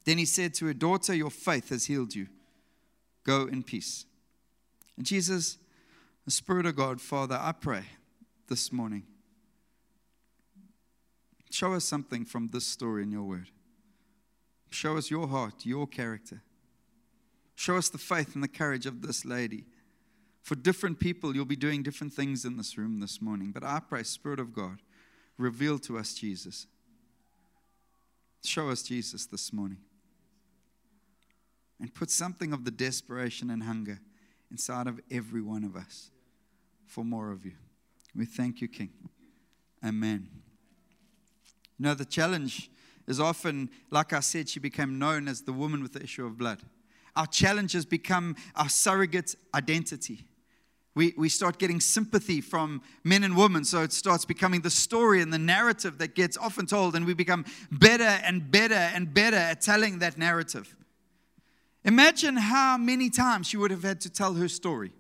Then 0.06 0.18
he 0.18 0.26
said 0.26 0.54
to 0.54 0.68
her, 0.68 0.74
Daughter, 0.74 1.14
your 1.14 1.32
faith 1.32 1.68
has 1.68 1.88
healed 1.88 2.16
you. 2.16 2.28
Go 3.24 3.46
in 3.46 3.64
peace. 3.64 4.06
And 4.98 5.06
Jesus, 5.06 5.58
the 6.26 6.32
Spirit 6.32 6.66
of 6.66 6.76
God, 6.76 7.00
Father, 7.00 7.38
I 7.40 7.52
pray 7.52 7.84
this 8.48 8.72
morning. 8.72 9.04
Show 11.50 11.74
us 11.74 11.84
something 11.84 12.26
from 12.26 12.50
this 12.50 12.66
story 12.66 13.04
in 13.04 13.12
your 13.12 13.24
word. 13.24 13.50
Show 14.70 14.98
us 14.98 15.12
your 15.12 15.28
heart, 15.28 15.66
your 15.66 15.86
character. 15.86 16.42
Show 17.56 17.78
us 17.78 17.90
the 17.90 17.98
faith 17.98 18.36
and 18.36 18.44
the 18.44 18.48
courage 18.48 18.86
of 18.86 19.02
this 19.02 19.26
lady. 19.26 19.66
For 20.42 20.56
different 20.56 21.00
people, 21.00 21.36
you'll 21.36 21.46
be 21.46 21.56
doing 21.56 21.84
different 21.84 22.14
things 22.14 22.46
in 22.46 22.58
this 22.58 22.78
room 22.78 23.00
this 23.00 23.22
morning. 23.22 23.52
But 23.52 23.64
I 23.64 23.80
pray, 23.80 24.04
Spirit 24.04 24.40
of 24.40 24.54
God, 24.54 24.80
reveal 25.38 25.78
to 25.80 25.98
us 25.98 26.14
Jesus. 26.14 26.68
Show 28.44 28.70
us 28.70 28.82
Jesus 28.82 29.26
this 29.26 29.54
morning 29.54 29.78
and 31.82 31.94
put 31.94 32.12
something 32.12 32.54
of 32.54 32.64
the 32.64 32.72
desperation 32.72 33.50
and 33.50 33.64
hunger 33.64 34.00
inside 34.52 34.86
of 34.86 35.02
every 35.10 35.42
one 35.42 35.64
of 35.64 35.76
us 35.76 36.12
for 36.86 37.04
more 37.04 37.32
of 37.32 37.44
you. 37.44 37.54
We 38.16 38.26
thank 38.26 38.62
you, 38.62 38.68
King. 38.68 38.92
Amen. 39.84 40.30
You 41.80 41.86
know, 41.86 41.94
the 41.96 42.06
challenge 42.06 42.70
is 43.08 43.20
often, 43.20 43.70
like 43.90 44.14
I 44.14 44.20
said, 44.20 44.48
she 44.48 44.60
became 44.60 45.00
known 45.00 45.28
as 45.28 45.42
the 45.42 45.54
woman 45.54 45.82
with 45.82 45.94
the 45.94 46.04
issue 46.04 46.26
of 46.26 46.38
blood. 46.38 46.60
Our 47.16 47.26
challenge 47.26 47.74
has 47.74 47.86
become 47.86 48.36
our 48.56 48.70
surrogate 48.70 49.36
identity. 49.56 50.28
We, 50.94 51.14
we 51.18 51.30
start 51.30 51.58
getting 51.58 51.80
sympathy 51.80 52.42
from 52.42 52.82
men 53.04 53.24
and 53.24 53.36
women, 53.36 53.64
so 53.64 53.82
it 53.82 53.94
starts 53.94 54.26
becoming 54.26 54.62
the 54.62 54.70
story 54.70 55.22
and 55.22 55.34
the 55.34 55.40
narrative 55.40 55.98
that 55.98 56.16
gets 56.16 56.38
often 56.38 56.68
told, 56.68 56.96
and 56.96 57.06
we 57.06 57.14
become 57.14 57.46
better 57.72 58.04
and 58.04 58.52
better 58.52 58.76
and 58.76 59.12
better 59.14 59.38
at 59.38 59.62
telling 59.62 60.00
that 60.00 60.18
narrative. 60.18 60.76
Imagine 61.84 62.38
how 62.38 62.78
many 62.78 63.10
times 63.10 63.48
she 63.48 63.58
would 63.58 63.72
have 63.72 63.84
had 63.84 64.02
to 64.02 64.10
tell 64.10 64.36
her 64.36 64.48
story. 64.48 64.92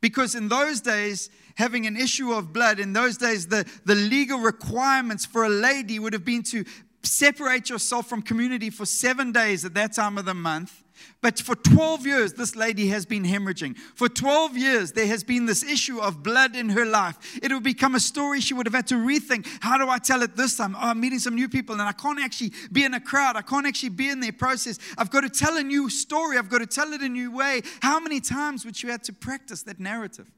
Because 0.00 0.34
in 0.34 0.48
those 0.48 0.80
days, 0.80 1.30
having 1.56 1.86
an 1.86 1.96
issue 1.96 2.32
of 2.32 2.52
blood, 2.52 2.78
in 2.78 2.92
those 2.92 3.16
days, 3.16 3.46
the, 3.48 3.66
the 3.84 3.94
legal 3.94 4.38
requirements 4.38 5.24
for 5.24 5.44
a 5.44 5.48
lady 5.48 5.98
would 5.98 6.12
have 6.12 6.24
been 6.24 6.42
to 6.44 6.64
separate 7.02 7.68
yourself 7.70 8.06
from 8.08 8.22
community 8.22 8.70
for 8.70 8.86
seven 8.86 9.32
days 9.32 9.64
at 9.64 9.74
that 9.74 9.92
time 9.94 10.18
of 10.18 10.24
the 10.24 10.34
month 10.34 10.83
but 11.20 11.40
for 11.40 11.54
12 11.54 12.06
years, 12.06 12.32
this 12.34 12.54
lady 12.54 12.88
has 12.88 13.06
been 13.06 13.24
hemorrhaging. 13.24 13.76
For 13.94 14.08
12 14.08 14.56
years, 14.56 14.92
there 14.92 15.06
has 15.06 15.24
been 15.24 15.46
this 15.46 15.62
issue 15.62 15.98
of 15.98 16.22
blood 16.22 16.54
in 16.54 16.68
her 16.68 16.84
life. 16.84 17.38
It 17.42 17.52
would 17.52 17.62
become 17.62 17.94
a 17.94 18.00
story 18.00 18.40
she 18.40 18.54
would 18.54 18.66
have 18.66 18.74
had 18.74 18.86
to 18.88 18.96
rethink. 18.96 19.46
How 19.60 19.78
do 19.78 19.88
I 19.88 19.98
tell 19.98 20.22
it 20.22 20.36
this 20.36 20.56
time? 20.56 20.74
Oh, 20.76 20.90
I'm 20.90 21.00
meeting 21.00 21.18
some 21.18 21.34
new 21.34 21.48
people, 21.48 21.74
and 21.74 21.82
I 21.82 21.92
can't 21.92 22.20
actually 22.20 22.52
be 22.70 22.84
in 22.84 22.94
a 22.94 23.00
crowd. 23.00 23.36
I 23.36 23.42
can't 23.42 23.66
actually 23.66 23.88
be 23.90 24.08
in 24.08 24.20
their 24.20 24.32
process. 24.32 24.78
I've 24.98 25.10
got 25.10 25.22
to 25.22 25.30
tell 25.30 25.56
a 25.56 25.62
new 25.62 25.88
story. 25.88 26.38
I've 26.38 26.50
got 26.50 26.58
to 26.58 26.66
tell 26.66 26.92
it 26.92 27.00
a 27.00 27.08
new 27.08 27.34
way. 27.34 27.62
How 27.80 27.98
many 28.00 28.20
times 28.20 28.64
would 28.64 28.76
she 28.76 28.86
have 28.88 29.02
to 29.02 29.12
practice 29.12 29.62
that 29.62 29.80
narrative? 29.80 30.30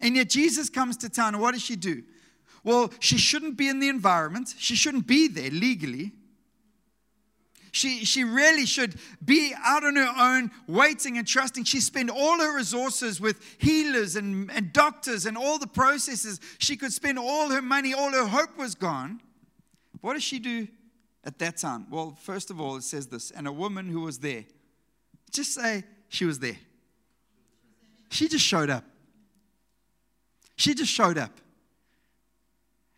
And 0.00 0.16
yet, 0.16 0.28
Jesus 0.28 0.68
comes 0.68 0.96
to 0.98 1.08
town, 1.08 1.34
and 1.34 1.42
what 1.42 1.52
does 1.52 1.62
she 1.62 1.76
do? 1.76 2.02
Well, 2.64 2.92
she 3.00 3.18
shouldn't 3.18 3.56
be 3.56 3.68
in 3.68 3.80
the 3.80 3.88
environment, 3.88 4.54
she 4.58 4.74
shouldn't 4.74 5.06
be 5.06 5.28
there 5.28 5.50
legally. 5.50 6.12
She, 7.72 8.04
she 8.04 8.22
really 8.22 8.66
should 8.66 8.96
be 9.24 9.54
out 9.64 9.82
on 9.82 9.96
her 9.96 10.12
own, 10.18 10.50
waiting 10.68 11.16
and 11.16 11.26
trusting. 11.26 11.64
She 11.64 11.80
spent 11.80 12.10
all 12.10 12.38
her 12.38 12.54
resources 12.54 13.18
with 13.18 13.42
healers 13.56 14.14
and, 14.14 14.50
and 14.50 14.74
doctors 14.74 15.24
and 15.24 15.38
all 15.38 15.58
the 15.58 15.66
processes. 15.66 16.38
She 16.58 16.76
could 16.76 16.92
spend 16.92 17.18
all 17.18 17.48
her 17.48 17.62
money, 17.62 17.94
all 17.94 18.12
her 18.12 18.26
hope 18.26 18.58
was 18.58 18.74
gone. 18.74 19.22
What 20.02 20.14
does 20.14 20.22
she 20.22 20.38
do 20.38 20.68
at 21.24 21.38
that 21.38 21.56
time? 21.56 21.86
Well, 21.90 22.16
first 22.20 22.50
of 22.50 22.60
all, 22.60 22.76
it 22.76 22.82
says 22.82 23.06
this 23.06 23.30
and 23.30 23.48
a 23.48 23.52
woman 23.52 23.88
who 23.88 24.00
was 24.00 24.18
there. 24.18 24.44
Just 25.30 25.54
say 25.54 25.84
she 26.08 26.26
was 26.26 26.38
there. 26.40 26.58
She 28.10 28.28
just 28.28 28.44
showed 28.44 28.68
up. 28.68 28.84
She 30.56 30.74
just 30.74 30.92
showed 30.92 31.16
up. 31.16 31.40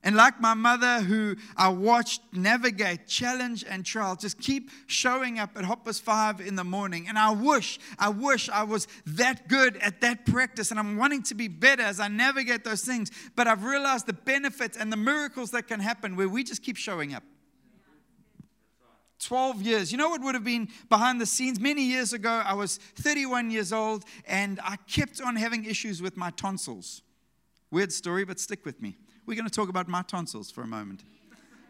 And 0.04 0.16
like 0.16 0.38
my 0.38 0.52
mother, 0.52 1.00
who 1.00 1.34
I 1.56 1.70
watched 1.70 2.20
navigate 2.30 3.08
challenge 3.08 3.64
and 3.66 3.86
trial, 3.86 4.16
just 4.16 4.38
keep 4.38 4.70
showing 4.86 5.38
up 5.38 5.56
at 5.56 5.64
Hoppers 5.64 5.98
5 5.98 6.42
in 6.42 6.56
the 6.56 6.62
morning. 6.62 7.08
And 7.08 7.18
I 7.18 7.30
wish, 7.30 7.78
I 7.98 8.10
wish 8.10 8.50
I 8.50 8.64
was 8.64 8.86
that 9.06 9.48
good 9.48 9.78
at 9.78 10.02
that 10.02 10.26
practice. 10.26 10.70
And 10.70 10.78
I'm 10.78 10.98
wanting 10.98 11.22
to 11.24 11.34
be 11.34 11.48
better 11.48 11.82
as 11.82 12.00
I 12.00 12.08
navigate 12.08 12.64
those 12.64 12.84
things. 12.84 13.10
But 13.34 13.48
I've 13.48 13.64
realized 13.64 14.04
the 14.04 14.12
benefits 14.12 14.76
and 14.76 14.92
the 14.92 14.98
miracles 14.98 15.52
that 15.52 15.68
can 15.68 15.80
happen 15.80 16.16
where 16.16 16.28
we 16.28 16.44
just 16.44 16.62
keep 16.62 16.76
showing 16.76 17.14
up. 17.14 17.22
12 19.20 19.62
years. 19.62 19.90
You 19.90 19.96
know 19.96 20.10
what 20.10 20.20
would 20.20 20.34
have 20.34 20.44
been 20.44 20.68
behind 20.90 21.18
the 21.18 21.24
scenes? 21.24 21.58
Many 21.58 21.82
years 21.82 22.12
ago, 22.12 22.42
I 22.44 22.52
was 22.52 22.76
31 22.76 23.50
years 23.50 23.72
old 23.72 24.04
and 24.26 24.60
I 24.62 24.76
kept 24.86 25.22
on 25.22 25.36
having 25.36 25.64
issues 25.64 26.02
with 26.02 26.14
my 26.14 26.28
tonsils. 26.30 27.00
Weird 27.70 27.90
story, 27.90 28.26
but 28.26 28.38
stick 28.38 28.66
with 28.66 28.82
me. 28.82 28.98
We're 29.26 29.34
going 29.34 29.48
to 29.48 29.54
talk 29.54 29.68
about 29.68 29.88
my 29.88 30.02
tonsils 30.02 30.50
for 30.50 30.62
a 30.62 30.66
moment. 30.66 31.04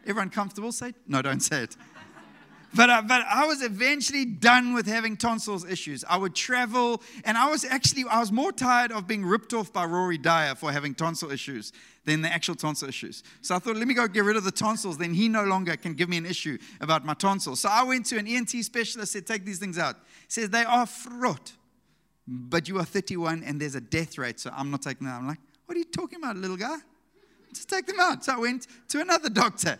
Everyone 0.05 0.29
comfortable? 0.29 0.71
Say 0.71 0.89
it. 0.89 0.95
No, 1.07 1.21
don't 1.21 1.39
say 1.39 1.63
it. 1.63 1.77
But, 2.75 2.89
uh, 2.89 3.01
but 3.07 3.21
I 3.29 3.47
was 3.47 3.63
eventually 3.63 4.25
done 4.25 4.73
with 4.73 4.85
having 4.85 5.15
tonsils 5.15 5.63
issues. 5.63 6.03
I 6.09 6.17
would 6.17 6.35
travel, 6.35 7.01
and 7.23 7.37
I 7.37 7.49
was 7.49 7.63
actually, 7.63 8.03
I 8.09 8.19
was 8.19 8.33
more 8.33 8.51
tired 8.51 8.91
of 8.91 9.07
being 9.07 9.25
ripped 9.25 9.53
off 9.53 9.71
by 9.71 9.85
Rory 9.85 10.17
Dyer 10.17 10.55
for 10.55 10.73
having 10.73 10.93
tonsil 10.93 11.31
issues 11.31 11.71
than 12.03 12.21
the 12.21 12.27
actual 12.27 12.55
tonsil 12.55 12.89
issues. 12.89 13.23
So 13.41 13.55
I 13.55 13.59
thought, 13.59 13.77
let 13.77 13.87
me 13.87 13.93
go 13.93 14.05
get 14.09 14.25
rid 14.25 14.35
of 14.35 14.43
the 14.43 14.51
tonsils, 14.51 14.97
then 14.97 15.13
he 15.13 15.29
no 15.29 15.45
longer 15.45 15.77
can 15.77 15.93
give 15.93 16.09
me 16.09 16.17
an 16.17 16.25
issue 16.25 16.57
about 16.81 17.05
my 17.05 17.13
tonsils. 17.13 17.61
So 17.61 17.69
I 17.69 17.83
went 17.83 18.07
to 18.07 18.17
an 18.17 18.27
ENT 18.27 18.49
specialist, 18.49 19.13
said, 19.13 19.25
take 19.25 19.45
these 19.45 19.59
things 19.59 19.77
out. 19.77 19.95
He 19.95 20.31
says, 20.31 20.49
they 20.49 20.65
are 20.65 20.85
fraught, 20.85 21.53
but 22.27 22.67
you 22.67 22.77
are 22.79 22.85
31 22.85 23.43
and 23.45 23.61
there's 23.61 23.75
a 23.75 23.81
death 23.81 24.17
rate, 24.17 24.41
so 24.41 24.51
I'm 24.53 24.69
not 24.69 24.81
taking 24.81 25.07
that. 25.07 25.13
I'm 25.13 25.27
like, 25.27 25.39
what 25.65 25.75
are 25.75 25.79
you 25.79 25.85
talking 25.85 26.19
about, 26.19 26.35
little 26.35 26.57
guy? 26.57 26.77
Just 27.55 27.69
take 27.69 27.87
them 27.87 27.99
out. 27.99 28.23
So 28.25 28.33
I 28.33 28.37
went 28.37 28.67
to 28.89 29.01
another 29.01 29.29
doctor. 29.29 29.79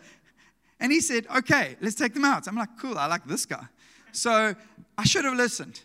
And 0.79 0.91
he 0.91 0.99
said, 0.99 1.25
okay, 1.37 1.77
let's 1.81 1.95
take 1.95 2.13
them 2.13 2.25
out. 2.25 2.47
I'm 2.47 2.55
like, 2.55 2.77
cool, 2.79 2.97
I 2.97 3.05
like 3.07 3.25
this 3.25 3.45
guy. 3.45 3.65
So 4.11 4.55
I 4.97 5.03
should 5.03 5.25
have 5.25 5.35
listened. 5.35 5.81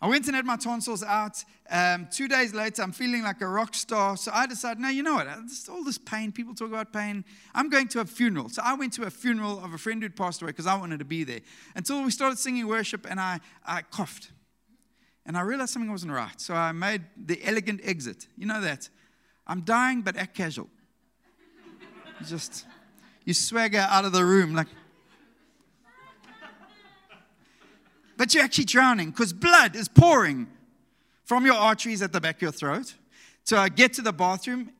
I 0.00 0.08
went 0.08 0.26
and 0.26 0.36
had 0.36 0.44
my 0.44 0.56
tonsils 0.56 1.02
out. 1.02 1.42
Um, 1.70 2.06
two 2.10 2.28
days 2.28 2.52
later, 2.52 2.82
I'm 2.82 2.92
feeling 2.92 3.22
like 3.22 3.40
a 3.40 3.48
rock 3.48 3.74
star. 3.74 4.16
So 4.16 4.30
I 4.32 4.46
decided, 4.46 4.78
no, 4.78 4.88
you 4.88 5.02
know 5.02 5.14
what? 5.14 5.26
All 5.70 5.82
this 5.82 5.98
pain, 5.98 6.32
people 6.32 6.54
talk 6.54 6.68
about 6.68 6.92
pain. 6.92 7.24
I'm 7.54 7.70
going 7.70 7.88
to 7.88 8.00
a 8.00 8.04
funeral. 8.04 8.48
So 8.48 8.62
I 8.64 8.74
went 8.74 8.92
to 8.94 9.04
a 9.04 9.10
funeral 9.10 9.64
of 9.64 9.72
a 9.72 9.78
friend 9.78 10.02
who'd 10.02 10.14
passed 10.14 10.42
away 10.42 10.50
because 10.50 10.66
I 10.66 10.76
wanted 10.76 10.98
to 10.98 11.04
be 11.04 11.24
there. 11.24 11.40
Until 11.74 12.02
we 12.02 12.10
started 12.10 12.38
singing 12.38 12.66
worship 12.66 13.06
and 13.08 13.18
I, 13.18 13.40
I 13.64 13.82
coughed. 13.82 14.32
And 15.24 15.36
I 15.36 15.40
realized 15.40 15.72
something 15.72 15.90
wasn't 15.90 16.12
right. 16.12 16.40
So 16.40 16.54
I 16.54 16.72
made 16.72 17.02
the 17.16 17.42
elegant 17.42 17.80
exit. 17.82 18.28
You 18.36 18.46
know 18.46 18.60
that. 18.60 18.88
I'm 19.46 19.62
dying, 19.62 20.02
but 20.02 20.16
act 20.16 20.36
casual. 20.36 20.68
You 22.20 22.26
just, 22.26 22.64
you 23.24 23.34
swagger 23.34 23.86
out 23.90 24.04
of 24.04 24.12
the 24.12 24.24
room 24.24 24.54
like, 24.54 24.68
but 28.16 28.34
you're 28.34 28.44
actually 28.44 28.64
drowning 28.64 29.10
because 29.10 29.32
blood 29.32 29.76
is 29.76 29.88
pouring 29.88 30.46
from 31.24 31.44
your 31.44 31.56
arteries 31.56 32.00
at 32.00 32.12
the 32.12 32.20
back 32.20 32.36
of 32.36 32.42
your 32.42 32.52
throat 32.52 32.94
to 33.46 33.70
get 33.74 33.92
to 33.94 34.02
the 34.02 34.12
bathroom. 34.12 34.70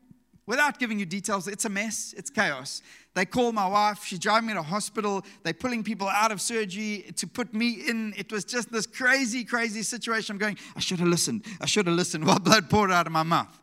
Without 0.46 0.78
giving 0.78 1.00
you 1.00 1.04
details, 1.04 1.48
it's 1.48 1.64
a 1.64 1.68
mess, 1.68 2.14
it's 2.16 2.30
chaos. 2.30 2.80
They 3.14 3.24
call 3.24 3.50
my 3.50 3.66
wife, 3.66 4.04
she's 4.04 4.20
driving 4.20 4.46
me 4.46 4.54
to 4.54 4.62
hospital. 4.62 5.24
They're 5.42 5.52
pulling 5.52 5.82
people 5.82 6.08
out 6.08 6.30
of 6.30 6.40
surgery 6.40 7.10
to 7.16 7.26
put 7.26 7.52
me 7.52 7.82
in. 7.88 8.14
It 8.16 8.30
was 8.30 8.44
just 8.44 8.70
this 8.70 8.86
crazy, 8.86 9.42
crazy 9.42 9.82
situation. 9.82 10.34
I'm 10.34 10.38
going, 10.38 10.56
I 10.76 10.80
should 10.80 11.00
have 11.00 11.08
listened. 11.08 11.44
I 11.60 11.66
should 11.66 11.88
have 11.88 11.96
listened 11.96 12.24
while 12.26 12.38
blood 12.38 12.70
poured 12.70 12.92
out 12.92 13.06
of 13.06 13.12
my 13.12 13.24
mouth. 13.24 13.58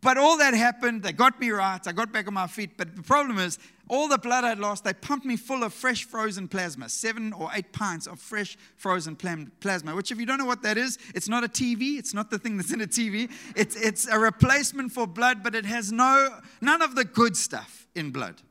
But 0.00 0.16
all 0.16 0.38
that 0.38 0.54
happened. 0.54 1.02
They 1.02 1.12
got 1.12 1.40
me 1.40 1.50
right. 1.50 1.80
I 1.84 1.92
got 1.92 2.12
back 2.12 2.28
on 2.28 2.34
my 2.34 2.46
feet. 2.46 2.76
But 2.76 2.94
the 2.94 3.02
problem 3.02 3.38
is, 3.38 3.58
all 3.88 4.06
the 4.06 4.18
blood 4.18 4.44
I'd 4.44 4.58
lost, 4.58 4.84
they 4.84 4.92
pumped 4.92 5.26
me 5.26 5.36
full 5.36 5.64
of 5.64 5.72
fresh 5.72 6.04
frozen 6.04 6.46
plasma, 6.46 6.88
seven 6.88 7.32
or 7.32 7.50
eight 7.54 7.72
pints 7.72 8.06
of 8.06 8.20
fresh 8.20 8.56
frozen 8.76 9.16
plasma. 9.16 9.96
Which, 9.96 10.12
if 10.12 10.20
you 10.20 10.26
don't 10.26 10.38
know 10.38 10.44
what 10.44 10.62
that 10.62 10.78
is, 10.78 10.98
it's 11.14 11.28
not 11.28 11.42
a 11.42 11.48
TV. 11.48 11.98
It's 11.98 12.14
not 12.14 12.30
the 12.30 12.38
thing 12.38 12.56
that's 12.56 12.72
in 12.72 12.80
a 12.80 12.86
TV. 12.86 13.30
It's, 13.56 13.74
it's 13.74 14.06
a 14.06 14.18
replacement 14.18 14.92
for 14.92 15.06
blood, 15.06 15.42
but 15.42 15.54
it 15.54 15.64
has 15.64 15.90
no 15.90 16.38
none 16.60 16.82
of 16.82 16.94
the 16.94 17.04
good 17.04 17.36
stuff 17.36 17.88
in 17.94 18.10
blood. 18.10 18.42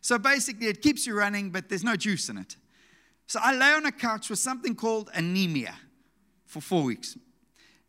So 0.00 0.18
basically, 0.18 0.68
it 0.68 0.80
keeps 0.80 1.06
you 1.06 1.14
running, 1.14 1.50
but 1.50 1.68
there's 1.68 1.84
no 1.84 1.96
juice 1.96 2.28
in 2.28 2.38
it. 2.38 2.56
So 3.26 3.40
I 3.42 3.54
lay 3.54 3.72
on 3.72 3.84
a 3.86 3.92
couch 3.92 4.30
with 4.30 4.38
something 4.38 4.74
called 4.74 5.10
anemia 5.12 5.74
for 6.46 6.60
four 6.60 6.84
weeks. 6.84 7.18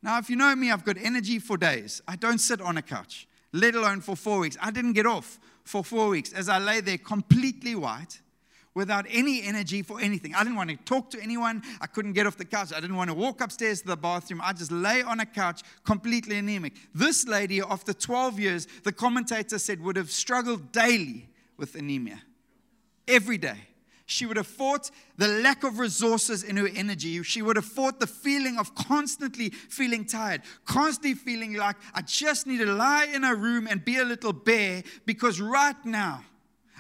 Now, 0.08 0.20
if 0.20 0.30
you 0.30 0.38
know 0.38 0.56
me, 0.56 0.72
I've 0.72 0.86
got 0.86 0.96
energy 0.98 1.38
for 1.38 1.58
days. 1.58 2.02
I 2.08 2.16
don't 2.16 2.38
sit 2.38 2.62
on 2.62 2.78
a 2.78 2.82
couch, 2.82 3.28
let 3.52 3.76
alone 3.76 4.00
for 4.00 4.16
four 4.16 4.40
weeks. 4.40 4.56
I 4.62 4.72
didn't 4.72 4.94
get 4.94 5.06
off 5.06 5.38
for 5.66 5.84
four 5.84 6.08
weeks 6.08 6.32
as 6.32 6.48
I 6.48 6.60
lay 6.60 6.80
there 6.80 6.98
completely 6.98 7.76
white 7.76 8.22
without 8.74 9.06
any 9.10 9.44
energy 9.44 9.82
for 9.82 10.00
anything. 10.00 10.34
I 10.34 10.46
didn't 10.46 10.56
want 10.56 10.70
to 10.70 10.78
talk 10.78 11.10
to 11.10 11.22
anyone. 11.22 11.62
I 11.82 11.88
couldn't 11.88 12.14
get 12.14 12.26
off 12.26 12.38
the 12.38 12.46
couch. 12.46 12.72
I 12.74 12.80
didn't 12.80 12.96
want 12.96 13.10
to 13.10 13.14
walk 13.14 13.42
upstairs 13.42 13.82
to 13.82 13.88
the 13.88 13.98
bathroom. 13.98 14.40
I 14.42 14.54
just 14.54 14.72
lay 14.72 15.02
on 15.02 15.20
a 15.20 15.26
couch 15.26 15.62
completely 15.84 16.38
anemic. 16.38 16.76
This 16.96 17.28
lady, 17.28 17.60
after 17.60 17.92
12 17.92 18.40
years, 18.40 18.68
the 18.86 18.94
commentator 18.94 19.60
said, 19.60 19.84
would 19.84 19.98
have 19.98 20.10
struggled 20.10 20.72
daily 20.72 21.28
with 21.58 21.76
anemia 21.76 22.22
every 23.10 23.38
day. 23.38 23.58
She 24.10 24.26
would 24.26 24.38
have 24.38 24.48
fought 24.48 24.90
the 25.18 25.28
lack 25.28 25.66
of 25.66 25.80
resources 25.80 26.42
in 26.42 26.56
her 26.56 26.70
energy. 26.74 27.22
She 27.24 27.42
would 27.42 27.58
have 27.58 27.66
fought 27.66 28.00
the 28.00 28.08
feeling 28.08 28.58
of 28.58 28.74
constantly 28.74 29.50
feeling 29.50 30.06
tired, 30.06 30.44
constantly 30.64 31.14
feeling 31.14 31.56
like 31.56 31.76
I 31.94 32.04
just 32.04 32.48
need 32.48 32.60
to 32.60 32.74
lie 32.74 33.10
in 33.14 33.26
a 33.26 33.36
room 33.36 33.68
and 33.70 33.84
be 33.84 33.98
a 33.98 34.06
little 34.06 34.32
bear 34.32 34.84
because 35.06 35.42
right 35.42 35.76
now, 35.86 36.24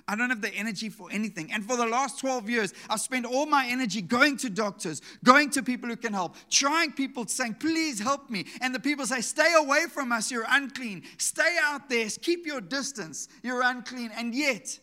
I 0.07 0.15
don't 0.15 0.29
have 0.29 0.41
the 0.41 0.53
energy 0.53 0.87
for 0.87 1.11
anything. 1.11 1.51
And 1.51 1.65
for 1.65 1.75
the 1.75 1.85
last 1.85 2.17
12 2.19 2.49
years, 2.49 2.73
I've 2.89 3.01
spent 3.01 3.25
all 3.25 3.45
my 3.45 3.67
energy 3.67 4.01
going 4.01 4.37
to 4.37 4.49
doctors, 4.49 5.01
going 5.25 5.49
to 5.49 5.61
people 5.61 5.89
who 5.89 5.97
can 5.97 6.13
help, 6.13 6.37
trying 6.49 6.93
people, 6.93 7.27
saying, 7.27 7.55
please 7.55 7.99
help 7.99 8.29
me. 8.29 8.45
And 8.61 8.73
the 8.73 8.79
people 8.79 9.05
say, 9.05 9.19
stay 9.19 9.53
away 9.57 9.87
from 9.91 10.13
us, 10.13 10.31
you're 10.31 10.45
unclean. 10.47 11.03
Stay 11.17 11.57
out 11.61 11.89
there, 11.89 12.07
keep 12.21 12.45
your 12.45 12.61
distance, 12.61 13.27
you're 13.43 13.63
unclean. 13.63 14.11
And 14.15 14.33
yet, 14.33 14.79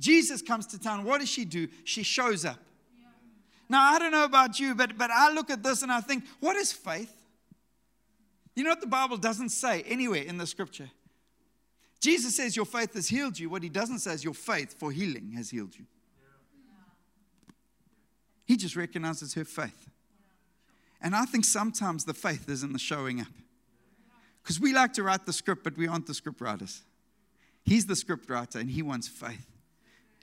Jesus 0.00 0.42
comes 0.42 0.66
to 0.68 0.78
town. 0.78 1.04
What 1.04 1.20
does 1.20 1.28
she 1.28 1.44
do? 1.44 1.68
She 1.84 2.02
shows 2.02 2.44
up. 2.44 2.58
Now, 3.68 3.82
I 3.82 3.98
don't 3.98 4.12
know 4.12 4.24
about 4.24 4.60
you, 4.60 4.74
but, 4.74 4.98
but 4.98 5.10
I 5.10 5.32
look 5.32 5.50
at 5.50 5.62
this 5.62 5.82
and 5.82 5.90
I 5.90 6.00
think, 6.00 6.24
what 6.40 6.56
is 6.56 6.72
faith? 6.72 7.12
You 8.54 8.62
know 8.62 8.70
what 8.70 8.80
the 8.80 8.86
Bible 8.86 9.16
doesn't 9.16 9.48
say 9.48 9.82
anywhere 9.82 10.22
in 10.22 10.36
the 10.38 10.46
scripture? 10.46 10.90
Jesus 12.00 12.36
says 12.36 12.54
your 12.54 12.66
faith 12.66 12.94
has 12.94 13.08
healed 13.08 13.38
you. 13.38 13.48
What 13.48 13.62
he 13.62 13.68
doesn't 13.68 14.00
say 14.00 14.12
is 14.12 14.22
your 14.22 14.34
faith 14.34 14.78
for 14.78 14.92
healing 14.92 15.32
has 15.36 15.50
healed 15.50 15.74
you. 15.76 15.86
He 18.44 18.56
just 18.56 18.76
recognizes 18.76 19.34
her 19.34 19.44
faith. 19.44 19.88
And 21.00 21.16
I 21.16 21.24
think 21.24 21.44
sometimes 21.44 22.04
the 22.04 22.14
faith 22.14 22.48
is 22.48 22.62
in 22.62 22.72
the 22.72 22.78
showing 22.78 23.20
up. 23.20 23.26
Because 24.42 24.60
we 24.60 24.74
like 24.74 24.92
to 24.94 25.02
write 25.02 25.24
the 25.24 25.32
script, 25.32 25.64
but 25.64 25.76
we 25.76 25.88
aren't 25.88 26.06
the 26.06 26.14
script 26.14 26.42
writers. 26.42 26.82
He's 27.64 27.86
the 27.86 27.96
script 27.96 28.28
writer, 28.28 28.58
and 28.58 28.70
he 28.70 28.82
wants 28.82 29.08
faith. 29.08 29.53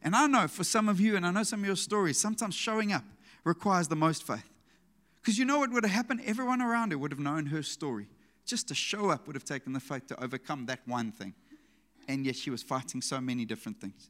And 0.02 0.16
I 0.16 0.28
know 0.28 0.48
for 0.48 0.64
some 0.64 0.90
of 0.90 1.00
you, 1.00 1.16
and 1.16 1.26
I 1.26 1.32
know 1.32 1.44
some 1.44 1.62
of 1.62 1.66
your 1.66 1.76
stories, 1.76 2.20
sometimes 2.20 2.56
showing 2.56 2.92
up 2.92 3.04
requires 3.44 3.88
the 3.88 3.96
most 3.96 4.26
faith. 4.26 4.50
Because 5.22 5.38
you 5.38 5.46
know 5.46 5.60
what 5.60 5.72
would 5.72 5.84
have 5.84 5.94
happened? 5.94 6.22
Everyone 6.26 6.62
around 6.62 6.92
her 6.92 6.98
would 6.98 7.12
have 7.12 7.20
known 7.20 7.48
her 7.48 7.62
story. 7.62 8.08
Just 8.46 8.68
to 8.70 8.76
show 8.76 9.10
up 9.10 9.28
would 9.28 9.36
have 9.36 9.44
taken 9.44 9.74
the 9.74 9.80
faith 9.80 10.08
to 10.08 10.24
overcome 10.24 10.66
that 10.66 10.80
one 10.86 11.12
thing. 11.12 11.36
And 12.08 12.26
yet 12.26 12.36
she 12.36 12.50
was 12.50 12.64
fighting 12.64 13.02
so 13.02 13.22
many 13.22 13.46
different 13.46 13.80
things. 13.80 14.10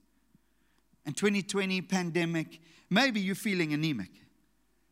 And 1.06 1.18
2020 1.18 1.82
pandemic, 1.82 2.62
maybe 2.90 3.20
you're 3.20 3.36
feeling 3.36 3.74
anemic. 3.74 4.12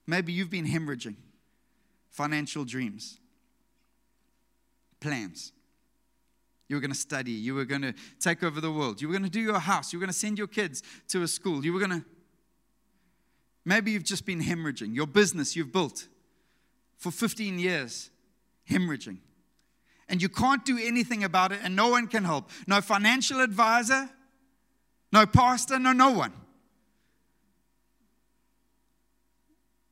Maybe 0.05 0.33
you've 0.33 0.49
been 0.49 0.65
hemorrhaging. 0.65 1.15
Financial 2.09 2.65
dreams, 2.65 3.19
plans. 4.99 5.53
You 6.69 6.75
were 6.75 6.79
going 6.79 6.91
to 6.91 6.97
study. 6.97 7.31
You 7.31 7.55
were 7.55 7.65
going 7.65 7.81
to 7.81 7.93
take 8.19 8.43
over 8.43 8.61
the 8.61 8.71
world. 8.71 9.01
You 9.01 9.07
were 9.07 9.13
going 9.13 9.23
to 9.23 9.29
do 9.29 9.41
your 9.41 9.59
house. 9.59 9.91
You 9.91 9.99
were 9.99 10.05
going 10.05 10.13
to 10.13 10.17
send 10.17 10.37
your 10.37 10.47
kids 10.47 10.83
to 11.09 11.23
a 11.23 11.27
school. 11.27 11.65
You 11.65 11.73
were 11.73 11.79
going 11.79 12.01
to. 12.01 12.05
Maybe 13.65 13.91
you've 13.91 14.03
just 14.03 14.25
been 14.25 14.41
hemorrhaging. 14.41 14.95
Your 14.95 15.07
business 15.07 15.55
you've 15.55 15.73
built 15.73 16.07
for 16.97 17.11
15 17.11 17.59
years, 17.59 18.11
hemorrhaging. 18.69 19.17
And 20.07 20.21
you 20.21 20.29
can't 20.29 20.63
do 20.63 20.77
anything 20.81 21.23
about 21.23 21.51
it, 21.51 21.59
and 21.63 21.75
no 21.75 21.89
one 21.89 22.07
can 22.07 22.23
help. 22.23 22.49
No 22.67 22.81
financial 22.81 23.41
advisor, 23.41 24.09
no 25.11 25.25
pastor, 25.25 25.79
no, 25.79 25.91
no 25.91 26.11
one. 26.11 26.33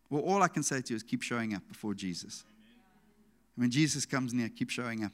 Well, 0.10 0.22
all 0.22 0.42
I 0.42 0.48
can 0.48 0.64
say 0.64 0.82
to 0.82 0.94
you 0.94 0.96
is 0.96 1.04
keep 1.04 1.22
showing 1.22 1.54
up 1.54 1.68
before 1.68 1.94
Jesus. 1.94 2.44
When 3.56 3.70
Jesus 3.70 4.06
comes 4.06 4.34
near, 4.34 4.50
keep 4.50 4.70
showing 4.70 5.04
up. 5.04 5.12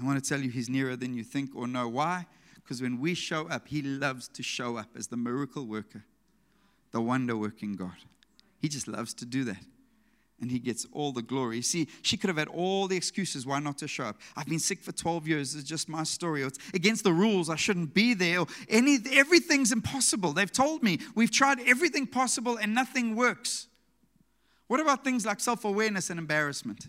I 0.00 0.04
want 0.04 0.22
to 0.22 0.28
tell 0.28 0.40
you, 0.40 0.50
He's 0.50 0.68
nearer 0.68 0.96
than 0.96 1.14
you 1.14 1.24
think 1.24 1.54
or 1.54 1.66
know. 1.66 1.88
Why? 1.88 2.26
Because 2.54 2.82
when 2.82 3.00
we 3.00 3.14
show 3.14 3.48
up, 3.48 3.68
He 3.68 3.82
loves 3.82 4.28
to 4.28 4.42
show 4.42 4.76
up 4.76 4.88
as 4.96 5.08
the 5.08 5.16
miracle 5.16 5.66
worker, 5.66 6.04
the 6.90 7.00
wonder 7.00 7.36
working 7.36 7.74
God. 7.74 7.96
He 8.58 8.68
just 8.68 8.88
loves 8.88 9.14
to 9.14 9.24
do 9.24 9.44
that. 9.44 9.62
And 10.38 10.50
he 10.50 10.58
gets 10.58 10.86
all 10.92 11.12
the 11.12 11.22
glory. 11.22 11.62
See, 11.62 11.88
she 12.02 12.18
could 12.18 12.28
have 12.28 12.36
had 12.36 12.48
all 12.48 12.88
the 12.88 12.96
excuses 12.96 13.46
why 13.46 13.58
not 13.58 13.78
to 13.78 13.88
show 13.88 14.04
up. 14.04 14.20
I've 14.36 14.46
been 14.46 14.58
sick 14.58 14.82
for 14.82 14.92
12 14.92 15.26
years. 15.26 15.54
It's 15.54 15.64
just 15.64 15.88
my 15.88 16.02
story. 16.02 16.42
Or 16.42 16.48
it's 16.48 16.58
against 16.74 17.04
the 17.04 17.12
rules. 17.12 17.48
I 17.48 17.56
shouldn't 17.56 17.94
be 17.94 18.12
there. 18.12 18.40
Or 18.40 18.46
any, 18.68 18.98
everything's 19.12 19.72
impossible. 19.72 20.34
They've 20.34 20.52
told 20.52 20.82
me 20.82 20.98
we've 21.14 21.30
tried 21.30 21.60
everything 21.60 22.06
possible 22.06 22.58
and 22.58 22.74
nothing 22.74 23.16
works. 23.16 23.68
What 24.66 24.80
about 24.80 25.04
things 25.04 25.24
like 25.24 25.40
self 25.40 25.64
awareness 25.64 26.10
and 26.10 26.18
embarrassment? 26.18 26.88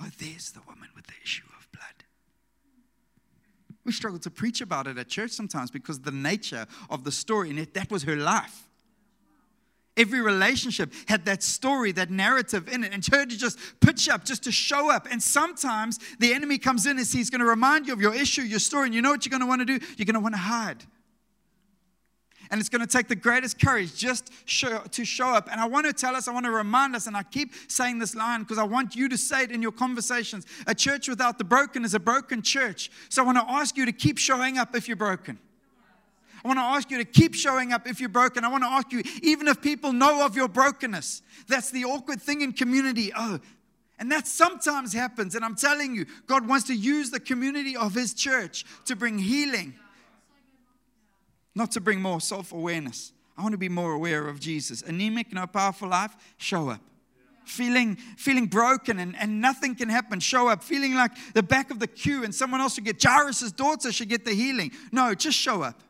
Oh, 0.00 0.08
there's 0.18 0.52
the 0.52 0.60
woman 0.66 0.88
with 0.94 1.06
the 1.08 1.14
issue 1.22 1.44
we 3.86 3.92
struggle 3.92 4.18
to 4.20 4.30
preach 4.30 4.60
about 4.60 4.86
it 4.86 4.98
at 4.98 5.08
church 5.08 5.30
sometimes 5.30 5.70
because 5.70 6.00
the 6.00 6.10
nature 6.10 6.66
of 6.90 7.04
the 7.04 7.12
story 7.12 7.50
it, 7.58 7.74
that 7.74 7.90
was 7.90 8.02
her 8.02 8.16
life. 8.16 8.68
Every 9.96 10.20
relationship 10.20 10.92
had 11.08 11.24
that 11.24 11.42
story, 11.42 11.90
that 11.92 12.10
narrative 12.10 12.68
in 12.68 12.84
it. 12.84 12.92
And 12.92 13.02
to 13.02 13.26
just 13.26 13.58
pitch 13.80 14.10
up, 14.10 14.24
just 14.24 14.44
to 14.44 14.52
show 14.52 14.90
up. 14.90 15.08
And 15.10 15.22
sometimes 15.22 15.98
the 16.18 16.34
enemy 16.34 16.58
comes 16.58 16.84
in 16.84 16.98
and 16.98 17.06
he's 17.06 17.30
going 17.30 17.40
to 17.40 17.46
remind 17.46 17.86
you 17.86 17.94
of 17.94 18.00
your 18.00 18.14
issue, 18.14 18.42
your 18.42 18.58
story. 18.58 18.86
And 18.86 18.94
you 18.94 19.00
know 19.00 19.10
what 19.10 19.24
you're 19.24 19.30
going 19.30 19.40
to 19.40 19.46
want 19.46 19.62
to 19.62 19.64
do? 19.64 19.86
You're 19.96 20.04
going 20.04 20.14
to 20.14 20.20
want 20.20 20.34
to 20.34 20.40
hide. 20.40 20.84
And 22.50 22.60
it's 22.60 22.68
going 22.68 22.80
to 22.80 22.86
take 22.86 23.08
the 23.08 23.16
greatest 23.16 23.60
courage 23.60 23.96
just 23.96 24.30
show, 24.44 24.78
to 24.78 25.04
show 25.04 25.28
up. 25.28 25.48
And 25.50 25.60
I 25.60 25.66
want 25.66 25.86
to 25.86 25.92
tell 25.92 26.14
us, 26.14 26.28
I 26.28 26.32
want 26.32 26.46
to 26.46 26.52
remind 26.52 26.94
us, 26.94 27.06
and 27.06 27.16
I 27.16 27.22
keep 27.22 27.52
saying 27.68 27.98
this 27.98 28.14
line 28.14 28.42
because 28.42 28.58
I 28.58 28.64
want 28.64 28.94
you 28.94 29.08
to 29.08 29.18
say 29.18 29.42
it 29.44 29.50
in 29.50 29.62
your 29.62 29.72
conversations. 29.72 30.46
A 30.66 30.74
church 30.74 31.08
without 31.08 31.38
the 31.38 31.44
broken 31.44 31.84
is 31.84 31.94
a 31.94 32.00
broken 32.00 32.42
church. 32.42 32.90
So 33.08 33.22
I 33.22 33.26
want 33.26 33.38
to 33.38 33.44
ask 33.50 33.76
you 33.76 33.86
to 33.86 33.92
keep 33.92 34.18
showing 34.18 34.58
up 34.58 34.76
if 34.76 34.88
you're 34.88 34.96
broken. 34.96 35.38
I 36.44 36.48
want 36.48 36.58
to 36.60 36.64
ask 36.64 36.90
you 36.92 36.98
to 36.98 37.04
keep 37.04 37.34
showing 37.34 37.72
up 37.72 37.88
if 37.88 37.98
you're 37.98 38.08
broken. 38.08 38.44
I 38.44 38.48
want 38.48 38.62
to 38.62 38.68
ask 38.68 38.92
you, 38.92 39.02
even 39.22 39.48
if 39.48 39.60
people 39.60 39.92
know 39.92 40.24
of 40.24 40.36
your 40.36 40.46
brokenness, 40.46 41.22
that's 41.48 41.70
the 41.70 41.84
awkward 41.84 42.22
thing 42.22 42.42
in 42.42 42.52
community. 42.52 43.10
Oh, 43.16 43.40
and 43.98 44.12
that 44.12 44.28
sometimes 44.28 44.92
happens. 44.92 45.34
And 45.34 45.44
I'm 45.44 45.56
telling 45.56 45.94
you, 45.94 46.06
God 46.26 46.46
wants 46.46 46.66
to 46.66 46.74
use 46.74 47.10
the 47.10 47.18
community 47.18 47.76
of 47.76 47.94
His 47.94 48.14
church 48.14 48.64
to 48.84 48.94
bring 48.94 49.18
healing 49.18 49.74
not 51.56 51.72
to 51.72 51.80
bring 51.80 52.00
more 52.00 52.20
self 52.20 52.52
awareness. 52.52 53.12
I 53.36 53.42
want 53.42 53.52
to 53.52 53.58
be 53.58 53.68
more 53.68 53.92
aware 53.92 54.28
of 54.28 54.38
Jesus. 54.38 54.82
Anemic, 54.82 55.32
no 55.32 55.46
powerful 55.46 55.88
life, 55.88 56.14
show 56.36 56.68
up. 56.68 56.80
feeling, 57.44 57.96
feeling 58.16 58.46
broken 58.46 58.98
and, 58.98 59.16
and 59.16 59.40
nothing 59.40 59.74
can 59.74 59.88
happen, 59.88 60.20
show 60.20 60.48
up, 60.48 60.62
feeling 60.62 60.94
like 60.94 61.12
the 61.32 61.42
back 61.42 61.70
of 61.70 61.78
the 61.78 61.86
queue 61.86 62.24
and 62.24 62.34
someone 62.34 62.60
else 62.60 62.74
should 62.74 62.84
get, 62.84 63.02
Jairus' 63.02 63.52
daughter 63.52 63.92
should 63.92 64.08
get 64.08 64.24
the 64.24 64.32
healing. 64.32 64.70
No, 64.90 65.14
just 65.14 65.38
show 65.38 65.62
up. 65.62 65.80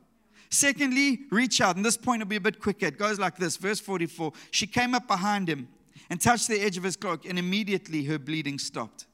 Secondly, 0.50 1.20
reach 1.30 1.60
out. 1.60 1.76
And 1.76 1.84
this 1.84 1.96
point 1.96 2.20
will 2.20 2.28
be 2.28 2.36
a 2.36 2.40
bit 2.40 2.60
quicker. 2.60 2.86
It 2.86 2.98
goes 2.98 3.18
like 3.18 3.36
this 3.36 3.56
Verse 3.56 3.80
44 3.80 4.32
She 4.50 4.66
came 4.66 4.94
up 4.94 5.06
behind 5.08 5.48
him 5.48 5.68
and 6.08 6.20
touched 6.20 6.48
the 6.48 6.60
edge 6.60 6.76
of 6.76 6.84
his 6.84 6.96
cloak, 6.96 7.24
and 7.24 7.38
immediately 7.38 8.04
her 8.04 8.18
bleeding 8.18 8.58
stopped. 8.58 9.06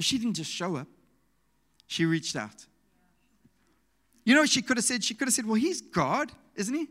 She 0.00 0.18
didn't 0.18 0.34
just 0.34 0.50
show 0.50 0.76
up, 0.76 0.88
she 1.86 2.04
reached 2.04 2.34
out. 2.34 2.66
You 4.24 4.34
know 4.34 4.40
what 4.40 4.50
she 4.50 4.62
could 4.62 4.76
have 4.76 4.84
said? 4.84 5.02
She 5.02 5.14
could 5.14 5.28
have 5.28 5.34
said, 5.34 5.46
Well, 5.46 5.54
he's 5.54 5.80
God, 5.80 6.30
isn't 6.54 6.74
he? 6.74 6.88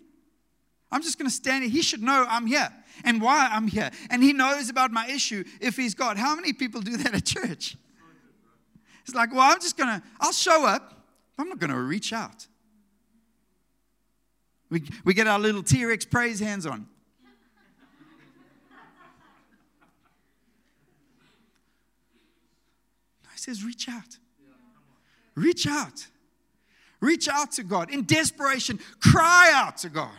I'm 0.92 1.04
just 1.04 1.20
going 1.20 1.30
to 1.30 1.36
stand 1.36 1.64
here. 1.64 1.72
He 1.72 1.82
should 1.82 2.02
know 2.02 2.26
I'm 2.28 2.48
here 2.48 2.70
and 3.04 3.22
why 3.22 3.48
I'm 3.52 3.68
here. 3.68 3.92
And 4.10 4.24
he 4.24 4.34
knows 4.34 4.70
about 4.70 4.92
my 4.92 5.08
issue 5.08 5.44
if 5.62 5.78
he's 5.78 5.94
God. 5.94 6.18
How 6.18 6.36
many 6.36 6.52
people 6.52 6.82
do 6.82 6.98
that 6.98 7.14
at 7.14 7.26
church? 7.26 7.78
It's 9.06 9.16
like, 9.16 9.32
well, 9.32 9.42
I'm 9.42 9.60
just 9.60 9.78
going 9.78 9.90
to, 9.90 10.06
I'll 10.20 10.32
show 10.32 10.66
up, 10.66 11.04
but 11.36 11.44
I'm 11.44 11.50
not 11.50 11.60
going 11.60 11.72
to 11.72 11.80
reach 11.80 12.12
out. 12.12 12.48
We, 14.70 14.84
we 15.04 15.14
get 15.14 15.28
our 15.28 15.40
little 15.40 15.64
T 15.64 15.86
Rex 15.86 16.06
praise 16.06 16.40
hands 16.40 16.66
on. 16.66 16.88
He 23.34 23.38
says, 23.38 23.64
reach 23.64 23.88
out. 23.88 24.18
Reach 25.34 25.66
out. 25.66 26.08
Reach 27.02 27.28
out 27.28 27.54
to 27.54 27.64
God 27.64 27.90
in 27.92 28.04
desperation. 28.04 28.80
Cry 29.02 29.52
out 29.54 29.78
to 29.78 29.90
God. 29.90 30.10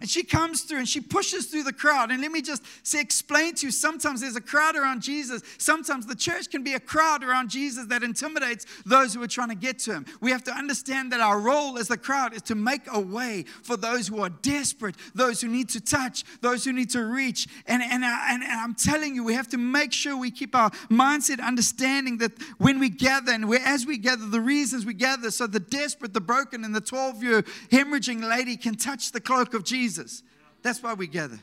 And 0.00 0.08
she 0.08 0.22
comes 0.22 0.62
through 0.62 0.78
and 0.78 0.88
she 0.88 1.00
pushes 1.00 1.46
through 1.46 1.64
the 1.64 1.72
crowd. 1.72 2.10
And 2.10 2.20
let 2.20 2.30
me 2.30 2.42
just 2.42 2.62
say, 2.82 3.00
explain 3.00 3.54
to 3.56 3.66
you 3.66 3.72
sometimes 3.72 4.20
there's 4.20 4.36
a 4.36 4.40
crowd 4.40 4.76
around 4.76 5.02
Jesus. 5.02 5.42
Sometimes 5.58 6.06
the 6.06 6.14
church 6.14 6.50
can 6.50 6.62
be 6.62 6.74
a 6.74 6.80
crowd 6.80 7.24
around 7.24 7.50
Jesus 7.50 7.86
that 7.86 8.02
intimidates 8.02 8.66
those 8.86 9.14
who 9.14 9.22
are 9.22 9.28
trying 9.28 9.48
to 9.48 9.54
get 9.54 9.78
to 9.80 9.92
him. 9.92 10.06
We 10.20 10.30
have 10.30 10.44
to 10.44 10.52
understand 10.52 11.12
that 11.12 11.20
our 11.20 11.40
role 11.40 11.78
as 11.78 11.88
the 11.88 11.96
crowd 11.96 12.34
is 12.34 12.42
to 12.42 12.54
make 12.54 12.82
a 12.92 13.00
way 13.00 13.44
for 13.62 13.76
those 13.76 14.08
who 14.08 14.22
are 14.22 14.28
desperate, 14.30 14.94
those 15.14 15.40
who 15.40 15.48
need 15.48 15.68
to 15.70 15.80
touch, 15.80 16.24
those 16.40 16.64
who 16.64 16.72
need 16.72 16.90
to 16.90 17.04
reach. 17.04 17.48
And, 17.66 17.82
and, 17.82 18.04
uh, 18.04 18.18
and, 18.28 18.42
and 18.42 18.52
I'm 18.52 18.74
telling 18.74 19.14
you, 19.14 19.24
we 19.24 19.34
have 19.34 19.48
to 19.48 19.58
make 19.58 19.92
sure 19.92 20.16
we 20.16 20.30
keep 20.30 20.54
our 20.54 20.70
mindset 20.90 21.40
understanding 21.40 22.18
that 22.18 22.32
when 22.58 22.78
we 22.78 22.88
gather 22.88 23.32
and 23.32 23.48
we, 23.48 23.58
as 23.58 23.86
we 23.86 23.98
gather, 23.98 24.26
the 24.26 24.40
reasons 24.40 24.86
we 24.86 24.94
gather, 24.94 25.30
so 25.30 25.46
the 25.46 25.60
desperate, 25.60 26.14
the 26.14 26.20
broken, 26.20 26.64
and 26.64 26.74
the 26.74 26.80
12 26.80 27.22
year 27.22 27.42
hemorrhaging 27.70 28.28
lady 28.28 28.56
can 28.56 28.76
touch 28.76 29.12
the 29.12 29.20
cloak 29.20 29.54
of 29.54 29.64
Jesus. 29.64 29.87
Jesus. 29.88 30.22
That's 30.62 30.82
why 30.82 30.92
we 30.92 31.06
gather. 31.06 31.38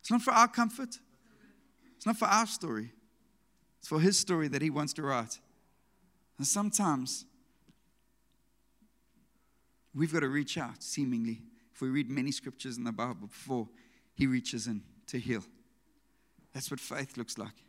It's 0.00 0.10
not 0.10 0.22
for 0.22 0.32
our 0.32 0.48
comfort, 0.48 0.98
it's 1.96 2.06
not 2.06 2.16
for 2.16 2.24
our 2.24 2.46
story, 2.46 2.92
it's 3.78 3.88
for 3.88 4.00
His 4.00 4.18
story 4.18 4.48
that 4.48 4.62
He 4.62 4.70
wants 4.70 4.92
to 4.94 5.02
write. 5.02 5.38
And 6.38 6.46
sometimes 6.46 7.26
we've 9.94 10.12
got 10.12 10.20
to 10.20 10.28
reach 10.28 10.56
out, 10.56 10.82
seemingly. 10.82 11.42
If 11.74 11.80
we 11.80 11.88
read 11.88 12.10
many 12.10 12.32
scriptures 12.32 12.78
in 12.78 12.84
the 12.84 12.92
Bible 12.92 13.26
before 13.26 13.68
He 14.14 14.26
reaches 14.26 14.66
in 14.66 14.82
to 15.08 15.18
heal, 15.18 15.44
that's 16.54 16.70
what 16.70 16.80
faith 16.80 17.16
looks 17.16 17.38
like. 17.38 17.62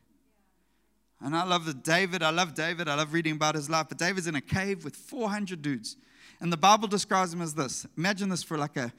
And 1.22 1.36
I 1.36 1.44
love 1.44 1.66
the 1.66 1.74
David. 1.74 2.24
I 2.24 2.32
love 2.32 2.54
David. 2.54 2.88
I 2.88 2.96
love 2.96 3.14
reading 3.14 3.36
about 3.36 3.56
his 3.56 3.70
life. 3.70 3.88
But 3.90 3.98
David's 3.98 4.28
in 4.28 4.36
a 4.36 4.42
cave 4.42 4.84
with 4.84 4.96
400 4.96 5.62
dudes. 5.62 5.96
And 6.42 6.52
the 6.52 6.58
Bible 6.58 6.88
describes 6.90 7.34
him 7.34 7.42
as 7.42 7.54
this. 7.54 7.88
Imagine 7.98 8.28
this 8.28 8.44
for 8.44 8.58
like 8.58 8.76
a, 8.76 8.92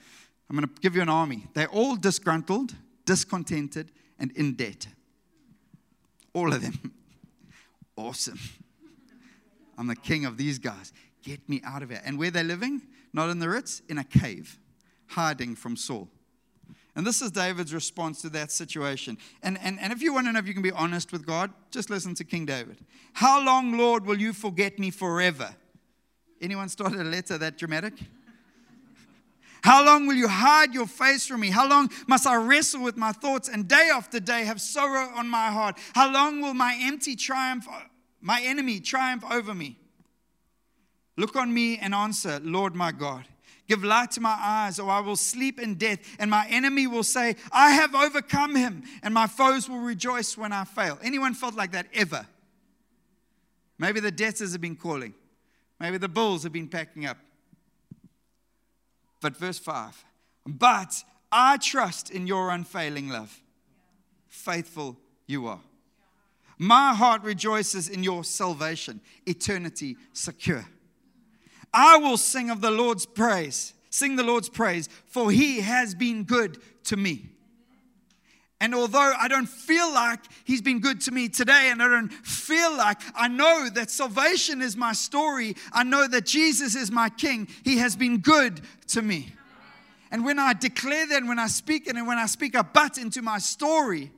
I'm 0.48 0.56
going 0.56 0.68
to 0.68 0.80
give 0.80 0.94
you 0.94 1.02
an 1.02 1.08
army. 1.08 1.46
They're 1.54 1.68
all 1.68 1.96
disgruntled, 1.96 2.74
discontented, 3.06 3.90
and 4.18 4.30
in 4.32 4.54
debt. 4.54 4.86
All 6.32 6.52
of 6.52 6.62
them. 6.62 6.92
awesome. 7.96 8.38
I'm 9.78 9.86
the 9.86 9.96
king 9.96 10.24
of 10.24 10.36
these 10.36 10.58
guys. 10.58 10.92
Get 11.22 11.48
me 11.48 11.60
out 11.64 11.82
of 11.82 11.90
here. 11.90 12.02
And 12.04 12.18
where 12.18 12.30
they're 12.30 12.44
living? 12.44 12.82
Not 13.12 13.30
in 13.30 13.38
the 13.38 13.48
Ritz, 13.48 13.80
in 13.88 13.98
a 13.98 14.04
cave, 14.04 14.58
hiding 15.08 15.56
from 15.56 15.76
Saul. 15.76 16.08
And 16.96 17.06
this 17.06 17.22
is 17.22 17.30
David's 17.32 17.74
response 17.74 18.22
to 18.22 18.28
that 18.30 18.52
situation. 18.52 19.18
And, 19.42 19.58
and, 19.62 19.80
and 19.80 19.92
if 19.92 20.00
you 20.00 20.14
want 20.14 20.26
to 20.26 20.32
know 20.32 20.38
if 20.38 20.46
you 20.46 20.54
can 20.54 20.62
be 20.62 20.70
honest 20.70 21.10
with 21.10 21.26
God, 21.26 21.50
just 21.70 21.90
listen 21.90 22.14
to 22.16 22.24
King 22.24 22.46
David. 22.46 22.78
How 23.14 23.44
long, 23.44 23.76
Lord, 23.76 24.06
will 24.06 24.20
you 24.20 24.32
forget 24.32 24.78
me 24.78 24.90
forever? 24.90 25.54
Anyone 26.40 26.68
started 26.68 27.00
a 27.00 27.04
letter 27.04 27.36
that 27.38 27.58
dramatic? 27.58 27.94
How 29.64 29.82
long 29.82 30.06
will 30.06 30.14
you 30.14 30.28
hide 30.28 30.74
your 30.74 30.86
face 30.86 31.26
from 31.26 31.40
me? 31.40 31.48
How 31.48 31.66
long 31.66 31.88
must 32.06 32.26
I 32.26 32.36
wrestle 32.36 32.82
with 32.82 32.98
my 32.98 33.12
thoughts 33.12 33.48
and 33.48 33.66
day 33.66 33.88
after 33.90 34.20
day 34.20 34.44
have 34.44 34.60
sorrow 34.60 35.08
on 35.16 35.26
my 35.26 35.46
heart? 35.46 35.78
How 35.94 36.12
long 36.12 36.42
will 36.42 36.52
my 36.52 36.78
empty 36.82 37.16
triumph, 37.16 37.66
my 38.20 38.42
enemy 38.42 38.78
triumph 38.78 39.24
over 39.30 39.54
me? 39.54 39.78
Look 41.16 41.34
on 41.34 41.54
me 41.54 41.78
and 41.78 41.94
answer, 41.94 42.40
Lord 42.44 42.74
my 42.74 42.92
God. 42.92 43.24
Give 43.66 43.82
light 43.82 44.10
to 44.10 44.20
my 44.20 44.36
eyes, 44.38 44.78
or 44.78 44.90
I 44.90 45.00
will 45.00 45.16
sleep 45.16 45.58
in 45.58 45.76
death, 45.76 46.00
and 46.18 46.30
my 46.30 46.46
enemy 46.50 46.86
will 46.86 47.02
say, 47.02 47.34
I 47.50 47.70
have 47.70 47.94
overcome 47.94 48.54
him, 48.54 48.82
and 49.02 49.14
my 49.14 49.26
foes 49.26 49.66
will 49.66 49.78
rejoice 49.78 50.36
when 50.36 50.52
I 50.52 50.64
fail. 50.64 50.98
Anyone 51.02 51.32
felt 51.32 51.54
like 51.54 51.72
that 51.72 51.86
ever? 51.94 52.26
Maybe 53.78 54.00
the 54.00 54.12
debtors 54.12 54.52
have 54.52 54.60
been 54.60 54.76
calling. 54.76 55.14
Maybe 55.80 55.96
the 55.96 56.08
bulls 56.08 56.42
have 56.42 56.52
been 56.52 56.68
packing 56.68 57.06
up. 57.06 57.16
But 59.24 59.38
verse 59.38 59.58
5 59.58 60.04
But 60.44 61.02
I 61.32 61.56
trust 61.56 62.10
in 62.10 62.26
your 62.26 62.50
unfailing 62.50 63.08
love. 63.08 63.40
Faithful 64.28 64.98
you 65.26 65.46
are. 65.46 65.60
My 66.58 66.92
heart 66.92 67.22
rejoices 67.22 67.88
in 67.88 68.04
your 68.04 68.22
salvation, 68.22 69.00
eternity 69.24 69.96
secure. 70.12 70.66
I 71.72 71.96
will 71.96 72.18
sing 72.18 72.50
of 72.50 72.60
the 72.60 72.70
Lord's 72.70 73.06
praise, 73.06 73.72
sing 73.88 74.16
the 74.16 74.22
Lord's 74.22 74.50
praise, 74.50 74.90
for 75.06 75.30
he 75.30 75.62
has 75.62 75.94
been 75.94 76.24
good 76.24 76.58
to 76.84 76.98
me. 76.98 77.30
And 78.60 78.74
although 78.74 79.12
I 79.18 79.28
don't 79.28 79.48
feel 79.48 79.92
like 79.92 80.20
He's 80.44 80.62
been 80.62 80.80
good 80.80 81.00
to 81.02 81.10
me 81.10 81.28
today, 81.28 81.70
and 81.70 81.82
I 81.82 81.88
don't 81.88 82.08
feel 82.08 82.76
like 82.76 82.98
I 83.14 83.28
know 83.28 83.68
that 83.74 83.90
salvation 83.90 84.62
is 84.62 84.76
my 84.76 84.92
story, 84.92 85.56
I 85.72 85.84
know 85.84 86.06
that 86.06 86.24
Jesus 86.24 86.74
is 86.74 86.90
my 86.90 87.08
King, 87.08 87.48
He 87.64 87.78
has 87.78 87.96
been 87.96 88.18
good 88.18 88.60
to 88.88 89.02
me. 89.02 89.34
And 90.10 90.24
when 90.24 90.38
I 90.38 90.52
declare 90.52 91.06
that, 91.08 91.16
and 91.16 91.28
when 91.28 91.40
I 91.40 91.48
speak 91.48 91.88
it, 91.88 91.96
and 91.96 92.06
when 92.06 92.18
I 92.18 92.26
speak 92.26 92.54
a 92.54 92.62
but 92.62 92.98
into 92.98 93.20
my 93.20 93.38
story, 93.38 94.12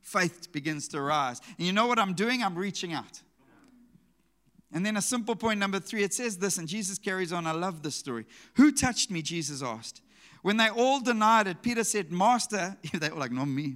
faith 0.00 0.50
begins 0.52 0.88
to 0.88 1.00
rise. 1.00 1.40
And 1.58 1.66
you 1.66 1.72
know 1.72 1.86
what 1.86 1.98
I'm 1.98 2.14
doing? 2.14 2.42
I'm 2.42 2.56
reaching 2.56 2.94
out. 2.94 3.20
And 4.72 4.84
then 4.84 4.96
a 4.96 5.02
simple 5.02 5.36
point 5.36 5.60
number 5.60 5.78
three 5.78 6.02
it 6.02 6.14
says 6.14 6.38
this, 6.38 6.58
and 6.58 6.66
Jesus 6.66 6.98
carries 6.98 7.32
on. 7.32 7.46
I 7.46 7.52
love 7.52 7.82
this 7.82 7.94
story. 7.94 8.24
Who 8.54 8.72
touched 8.72 9.10
me? 9.10 9.22
Jesus 9.22 9.62
asked. 9.62 10.00
When 10.46 10.58
they 10.58 10.68
all 10.68 11.00
denied 11.00 11.48
it, 11.48 11.60
Peter 11.60 11.82
said, 11.82 12.12
Master, 12.12 12.76
they 12.94 13.10
were 13.10 13.16
like, 13.16 13.32
not 13.32 13.48
me. 13.48 13.74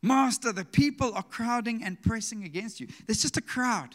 Master, 0.00 0.52
the 0.52 0.64
people 0.64 1.12
are 1.12 1.22
crowding 1.22 1.84
and 1.84 2.00
pressing 2.00 2.44
against 2.44 2.80
you. 2.80 2.86
There's 3.06 3.20
just 3.20 3.36
a 3.36 3.42
crowd. 3.42 3.94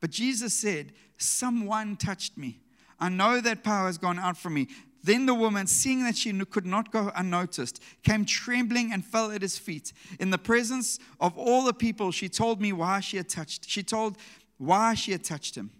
But 0.00 0.08
Jesus 0.08 0.54
said, 0.54 0.94
Someone 1.18 1.96
touched 1.96 2.38
me. 2.38 2.62
I 2.98 3.10
know 3.10 3.42
that 3.42 3.62
power 3.62 3.84
has 3.84 3.98
gone 3.98 4.18
out 4.18 4.38
from 4.38 4.54
me. 4.54 4.68
Then 5.02 5.26
the 5.26 5.34
woman, 5.34 5.66
seeing 5.66 6.02
that 6.04 6.16
she 6.16 6.32
could 6.46 6.64
not 6.64 6.90
go 6.90 7.12
unnoticed, 7.14 7.82
came 8.02 8.24
trembling 8.24 8.94
and 8.94 9.04
fell 9.04 9.30
at 9.30 9.42
his 9.42 9.58
feet. 9.58 9.92
In 10.18 10.30
the 10.30 10.38
presence 10.38 10.98
of 11.20 11.36
all 11.36 11.64
the 11.64 11.74
people, 11.74 12.10
she 12.12 12.30
told 12.30 12.62
me 12.62 12.72
why 12.72 13.00
she 13.00 13.18
had 13.18 13.28
touched. 13.28 13.68
She 13.68 13.82
told 13.82 14.16
why 14.56 14.94
she 14.94 15.12
had 15.12 15.22
touched 15.22 15.54
him 15.54 15.70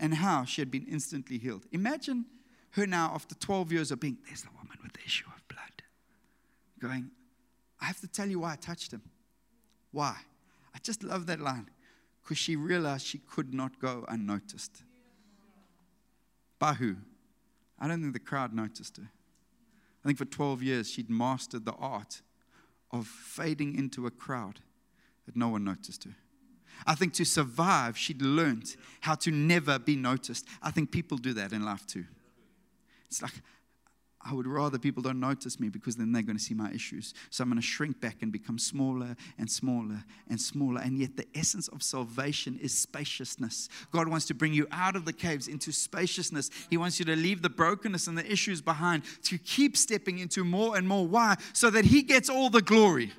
and 0.00 0.14
how 0.14 0.44
she 0.44 0.60
had 0.60 0.72
been 0.72 0.84
instantly 0.90 1.38
healed. 1.38 1.64
Imagine 1.70 2.24
her 2.74 2.86
now, 2.86 3.12
after 3.14 3.34
12 3.36 3.72
years 3.72 3.90
of 3.92 4.00
being, 4.00 4.18
there's 4.26 4.42
the 4.42 4.50
woman 4.50 4.76
with 4.82 4.92
the 4.94 5.00
issue 5.04 5.26
of 5.26 5.46
blood, 5.46 5.82
going, 6.80 7.10
I 7.80 7.84
have 7.84 8.00
to 8.00 8.08
tell 8.08 8.28
you 8.28 8.40
why 8.40 8.54
I 8.54 8.56
touched 8.56 8.92
him. 8.92 9.02
Why? 9.92 10.16
I 10.74 10.78
just 10.82 11.04
love 11.04 11.26
that 11.26 11.40
line 11.40 11.70
because 12.22 12.36
she 12.36 12.56
realized 12.56 13.06
she 13.06 13.18
could 13.18 13.54
not 13.54 13.78
go 13.78 14.04
unnoticed. 14.08 14.82
By 16.58 16.74
who? 16.74 16.96
I 17.78 17.86
don't 17.86 18.00
think 18.00 18.12
the 18.12 18.18
crowd 18.18 18.52
noticed 18.52 18.96
her. 18.96 19.08
I 20.04 20.08
think 20.08 20.18
for 20.18 20.24
12 20.24 20.62
years 20.62 20.90
she'd 20.90 21.08
mastered 21.10 21.64
the 21.64 21.74
art 21.74 22.22
of 22.90 23.06
fading 23.06 23.76
into 23.78 24.06
a 24.06 24.10
crowd 24.10 24.60
that 25.26 25.36
no 25.36 25.48
one 25.48 25.62
noticed 25.62 26.04
her. 26.04 26.16
I 26.86 26.96
think 26.96 27.12
to 27.14 27.24
survive, 27.24 27.96
she'd 27.96 28.20
learned 28.20 28.74
how 29.02 29.14
to 29.16 29.30
never 29.30 29.78
be 29.78 29.94
noticed. 29.94 30.46
I 30.60 30.72
think 30.72 30.90
people 30.90 31.18
do 31.18 31.32
that 31.34 31.52
in 31.52 31.64
life 31.64 31.86
too. 31.86 32.06
It's 33.14 33.22
like, 33.22 33.42
I 34.26 34.32
would 34.32 34.46
rather 34.46 34.78
people 34.78 35.02
don't 35.02 35.20
notice 35.20 35.60
me 35.60 35.68
because 35.68 35.96
then 35.96 36.10
they're 36.10 36.22
going 36.22 36.38
to 36.38 36.42
see 36.42 36.54
my 36.54 36.72
issues. 36.72 37.14
So 37.30 37.42
I'm 37.42 37.50
going 37.50 37.60
to 37.60 37.66
shrink 37.66 38.00
back 38.00 38.22
and 38.22 38.32
become 38.32 38.58
smaller 38.58 39.14
and 39.38 39.48
smaller 39.48 40.02
and 40.30 40.40
smaller. 40.40 40.80
And 40.80 40.98
yet, 40.98 41.16
the 41.16 41.26
essence 41.34 41.68
of 41.68 41.82
salvation 41.82 42.58
is 42.60 42.76
spaciousness. 42.76 43.68
God 43.92 44.08
wants 44.08 44.26
to 44.26 44.34
bring 44.34 44.54
you 44.54 44.66
out 44.72 44.96
of 44.96 45.04
the 45.04 45.12
caves 45.12 45.46
into 45.46 45.72
spaciousness. 45.72 46.50
He 46.70 46.76
wants 46.76 46.98
you 46.98 47.04
to 47.04 47.14
leave 47.14 47.42
the 47.42 47.50
brokenness 47.50 48.06
and 48.08 48.16
the 48.16 48.30
issues 48.30 48.62
behind, 48.62 49.02
to 49.24 49.36
keep 49.38 49.76
stepping 49.76 50.18
into 50.18 50.42
more 50.42 50.76
and 50.76 50.88
more. 50.88 51.06
Why? 51.06 51.36
So 51.52 51.68
that 51.70 51.84
He 51.84 52.02
gets 52.02 52.30
all 52.30 52.48
the 52.48 52.62
glory. 52.62 53.12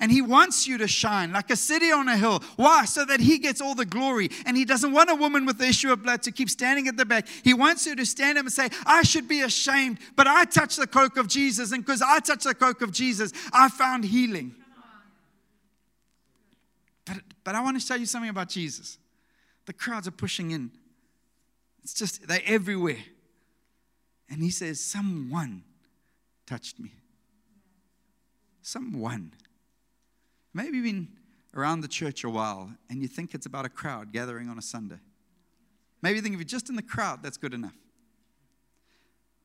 And 0.00 0.12
he 0.12 0.20
wants 0.22 0.66
you 0.66 0.78
to 0.78 0.88
shine 0.88 1.32
like 1.32 1.50
a 1.50 1.56
city 1.56 1.90
on 1.90 2.08
a 2.08 2.16
hill. 2.16 2.42
Why? 2.56 2.84
So 2.84 3.04
that 3.04 3.20
he 3.20 3.38
gets 3.38 3.60
all 3.60 3.74
the 3.74 3.86
glory. 3.86 4.30
And 4.44 4.56
he 4.56 4.64
doesn't 4.64 4.92
want 4.92 5.10
a 5.10 5.14
woman 5.14 5.46
with 5.46 5.58
the 5.58 5.66
issue 5.66 5.92
of 5.92 6.02
blood 6.02 6.22
to 6.24 6.32
keep 6.32 6.50
standing 6.50 6.88
at 6.88 6.96
the 6.96 7.04
back. 7.04 7.26
He 7.42 7.54
wants 7.54 7.86
you 7.86 7.96
to 7.96 8.06
stand 8.06 8.38
up 8.38 8.44
and 8.44 8.52
say, 8.52 8.68
I 8.84 9.02
should 9.02 9.28
be 9.28 9.42
ashamed, 9.42 9.98
but 10.16 10.26
I 10.26 10.44
touched 10.44 10.78
the 10.78 10.86
cloak 10.86 11.16
of 11.16 11.28
Jesus. 11.28 11.72
And 11.72 11.84
because 11.84 12.02
I 12.02 12.20
touched 12.20 12.44
the 12.44 12.54
cloak 12.54 12.82
of 12.82 12.92
Jesus, 12.92 13.32
I 13.52 13.68
found 13.68 14.04
healing. 14.04 14.54
But, 17.06 17.18
but 17.44 17.54
I 17.54 17.62
want 17.62 17.80
to 17.80 17.86
show 17.86 17.94
you 17.94 18.06
something 18.06 18.30
about 18.30 18.48
Jesus. 18.48 18.98
The 19.66 19.72
crowds 19.72 20.06
are 20.06 20.12
pushing 20.12 20.50
in, 20.50 20.70
it's 21.82 21.94
just, 21.94 22.26
they're 22.26 22.40
everywhere. 22.44 22.98
And 24.28 24.42
he 24.42 24.50
says, 24.50 24.80
Someone 24.80 25.62
touched 26.46 26.80
me. 26.80 26.92
Someone. 28.62 29.32
Maybe 30.56 30.78
you've 30.78 30.86
been 30.86 31.08
around 31.54 31.82
the 31.82 31.88
church 31.88 32.24
a 32.24 32.30
while 32.30 32.70
and 32.88 33.02
you 33.02 33.08
think 33.08 33.34
it's 33.34 33.44
about 33.44 33.66
a 33.66 33.68
crowd 33.68 34.10
gathering 34.10 34.48
on 34.48 34.56
a 34.56 34.62
Sunday. 34.62 34.96
Maybe 36.00 36.16
you 36.16 36.22
think 36.22 36.32
if 36.32 36.38
you're 36.38 36.46
just 36.46 36.70
in 36.70 36.76
the 36.76 36.82
crowd, 36.82 37.22
that's 37.22 37.36
good 37.36 37.52
enough. 37.52 37.76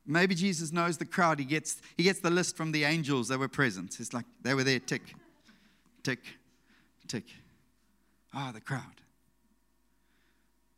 Maybe 0.06 0.34
Jesus 0.34 0.72
knows 0.72 0.96
the 0.96 1.04
crowd. 1.04 1.38
He 1.38 1.44
gets, 1.44 1.82
he 1.98 2.02
gets 2.02 2.20
the 2.20 2.30
list 2.30 2.56
from 2.56 2.72
the 2.72 2.84
angels 2.84 3.28
that 3.28 3.38
were 3.38 3.46
present. 3.46 4.00
It's 4.00 4.14
like 4.14 4.24
they 4.40 4.54
were 4.54 4.64
there, 4.64 4.80
tick, 4.80 5.02
tick, 6.02 6.20
tick. 7.06 7.24
Ah, 8.32 8.48
oh, 8.48 8.52
the 8.54 8.62
crowd. 8.62 9.02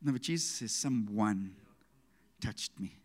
No, 0.03 0.11
but 0.11 0.21
Jesus 0.21 0.51
says, 0.51 0.73
Someone 0.73 1.55
touched 2.41 2.73
me. 2.81 2.97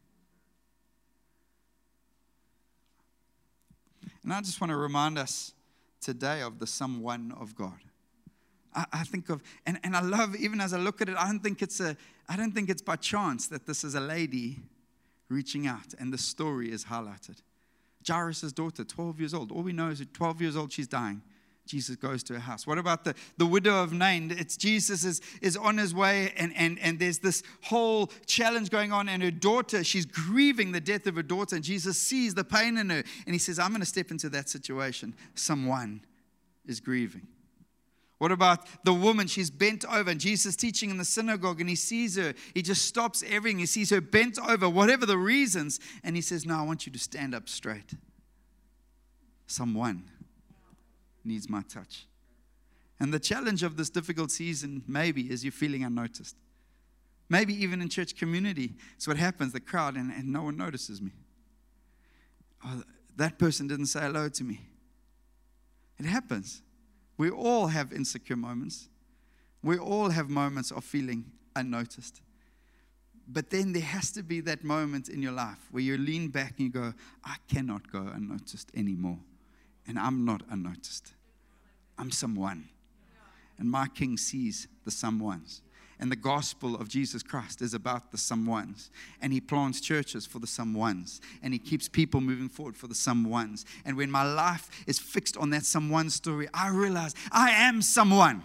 And 4.23 4.33
I 4.33 4.41
just 4.41 4.59
want 4.59 4.71
to 4.71 4.77
remind 4.77 5.19
us 5.19 5.53
today 6.01 6.41
of 6.41 6.59
the 6.59 6.67
someone 6.67 7.33
of 7.39 7.55
God. 7.55 7.79
I, 8.73 8.85
I, 8.93 9.03
think 9.03 9.29
of, 9.29 9.41
and, 9.65 9.79
and 9.83 9.95
I 9.95 10.01
love, 10.01 10.35
even 10.35 10.61
as 10.61 10.73
I 10.73 10.77
look 10.77 11.01
at 11.01 11.09
it, 11.09 11.15
I 11.17 11.25
don't 11.25 11.41
think 11.41 11.61
it's 11.61 11.79
a, 11.79 11.97
I 12.27 12.35
don't 12.35 12.51
think 12.51 12.69
it's 12.69 12.81
by 12.81 12.95
chance 12.95 13.47
that 13.47 13.65
this 13.65 13.83
is 13.83 13.95
a 13.95 13.99
lady 13.99 14.59
reaching 15.29 15.67
out 15.67 15.93
and 15.99 16.13
the 16.13 16.17
story 16.17 16.71
is 16.71 16.85
highlighted. 16.85 17.41
Jairus' 18.07 18.51
daughter, 18.51 18.83
12 18.83 19.19
years 19.19 19.33
old. 19.33 19.51
All 19.51 19.61
we 19.61 19.73
know 19.73 19.89
is 19.89 20.01
at 20.01 20.13
12 20.13 20.41
years 20.41 20.55
old, 20.55 20.71
she's 20.71 20.87
dying. 20.87 21.21
Jesus 21.69 21.95
goes 21.95 22.23
to 22.23 22.33
her 22.33 22.39
house. 22.39 22.65
What 22.65 22.79
about 22.79 23.03
the, 23.03 23.13
the 23.37 23.45
widow 23.45 23.83
of 23.83 23.93
Nain? 23.93 24.31
It's 24.31 24.57
Jesus 24.57 25.05
is, 25.05 25.21
is 25.39 25.55
on 25.55 25.77
his 25.77 25.93
way, 25.93 26.33
and, 26.35 26.51
and, 26.57 26.79
and 26.79 26.97
there's 26.97 27.19
this 27.19 27.43
whole 27.61 28.07
challenge 28.25 28.71
going 28.71 28.91
on. 28.91 29.07
And 29.07 29.21
her 29.21 29.29
daughter, 29.29 29.83
she's 29.83 30.07
grieving 30.07 30.71
the 30.71 30.81
death 30.81 31.05
of 31.05 31.15
her 31.15 31.21
daughter, 31.21 31.55
and 31.55 31.63
Jesus 31.63 31.99
sees 31.99 32.33
the 32.33 32.43
pain 32.43 32.75
in 32.75 32.89
her. 32.89 33.03
And 33.27 33.35
he 33.35 33.37
says, 33.37 33.59
I'm 33.59 33.69
going 33.69 33.81
to 33.81 33.85
step 33.85 34.09
into 34.09 34.29
that 34.29 34.49
situation. 34.49 35.13
Someone 35.35 36.01
is 36.65 36.79
grieving. 36.79 37.27
What 38.17 38.31
about 38.31 38.65
the 38.83 38.93
woman? 38.93 39.27
She's 39.27 39.51
bent 39.51 39.85
over, 39.85 40.09
and 40.09 40.19
Jesus 40.19 40.55
teaching 40.55 40.89
in 40.89 40.97
the 40.97 41.05
synagogue, 41.05 41.61
and 41.61 41.69
he 41.69 41.75
sees 41.75 42.17
her. 42.17 42.33
He 42.55 42.63
just 42.63 42.85
stops 42.85 43.23
everything. 43.29 43.59
He 43.59 43.67
sees 43.67 43.91
her 43.91 44.01
bent 44.01 44.39
over, 44.39 44.67
whatever 44.67 45.05
the 45.05 45.19
reasons, 45.19 45.79
and 46.03 46.15
he 46.15 46.23
says, 46.23 46.47
No, 46.47 46.55
I 46.55 46.63
want 46.63 46.87
you 46.87 46.91
to 46.91 46.99
stand 46.99 47.35
up 47.35 47.47
straight. 47.47 47.93
Someone 49.45 50.09
needs 51.23 51.49
my 51.49 51.61
touch. 51.63 52.05
And 52.99 53.13
the 53.13 53.19
challenge 53.19 53.63
of 53.63 53.77
this 53.77 53.89
difficult 53.89 54.31
season, 54.31 54.83
maybe, 54.87 55.31
is 55.31 55.43
you're 55.43 55.51
feeling 55.51 55.83
unnoticed. 55.83 56.35
Maybe 57.29 57.53
even 57.63 57.81
in 57.81 57.89
church 57.89 58.15
community, 58.17 58.73
it's 58.95 59.07
what 59.07 59.17
happens 59.17 59.53
the 59.53 59.59
crowd, 59.59 59.95
and, 59.95 60.11
and 60.11 60.31
no 60.31 60.43
one 60.43 60.57
notices 60.57 61.01
me. 61.01 61.11
Oh, 62.65 62.83
that 63.15 63.39
person 63.39 63.67
didn't 63.67 63.85
say 63.85 64.01
hello 64.01 64.27
to 64.29 64.43
me. 64.43 64.61
It 65.97 66.05
happens. 66.05 66.61
We 67.17 67.29
all 67.29 67.67
have 67.67 67.93
insecure 67.93 68.35
moments. 68.35 68.89
We 69.61 69.77
all 69.77 70.09
have 70.09 70.29
moments 70.29 70.71
of 70.71 70.83
feeling 70.83 71.25
unnoticed. 71.55 72.21
But 73.27 73.49
then 73.49 73.73
there 73.73 73.83
has 73.83 74.11
to 74.13 74.23
be 74.23 74.39
that 74.41 74.63
moment 74.63 75.07
in 75.07 75.21
your 75.21 75.33
life 75.33 75.59
where 75.71 75.83
you 75.83 75.97
lean 75.97 76.29
back 76.29 76.55
and 76.57 76.61
you 76.61 76.69
go, 76.69 76.93
I 77.23 77.35
cannot 77.47 77.91
go 77.91 77.99
unnoticed 77.99 78.71
anymore 78.75 79.19
and 79.89 79.97
I'm 79.97 80.23
not 80.23 80.43
unnoticed. 80.51 81.13
I'm 81.97 82.11
someone. 82.11 82.69
And 83.57 83.69
my 83.69 83.87
king 83.87 84.17
sees 84.17 84.67
the 84.85 84.91
someones. 84.91 85.61
And 85.99 86.11
the 86.11 86.15
gospel 86.15 86.75
of 86.75 86.87
Jesus 86.87 87.23
Christ 87.23 87.61
is 87.61 87.73
about 87.73 88.11
the 88.11 88.17
someones. 88.17 88.91
And 89.19 89.33
he 89.33 89.41
plants 89.41 89.81
churches 89.81 90.27
for 90.27 90.37
the 90.37 90.47
someones. 90.47 91.19
And 91.41 91.53
he 91.53 91.59
keeps 91.59 91.89
people 91.89 92.21
moving 92.21 92.47
forward 92.47 92.77
for 92.77 92.87
the 92.87 92.93
someones. 92.93 93.65
And 93.83 93.97
when 93.97 94.11
my 94.11 94.23
life 94.23 94.69
is 94.85 94.99
fixed 94.99 95.35
on 95.37 95.49
that 95.49 95.65
someone 95.65 96.11
story, 96.11 96.47
I 96.53 96.69
realize 96.69 97.15
I 97.31 97.49
am 97.49 97.81
someone 97.81 98.43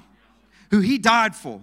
who 0.70 0.80
he 0.80 0.96
died 0.96 1.37
for. 1.37 1.61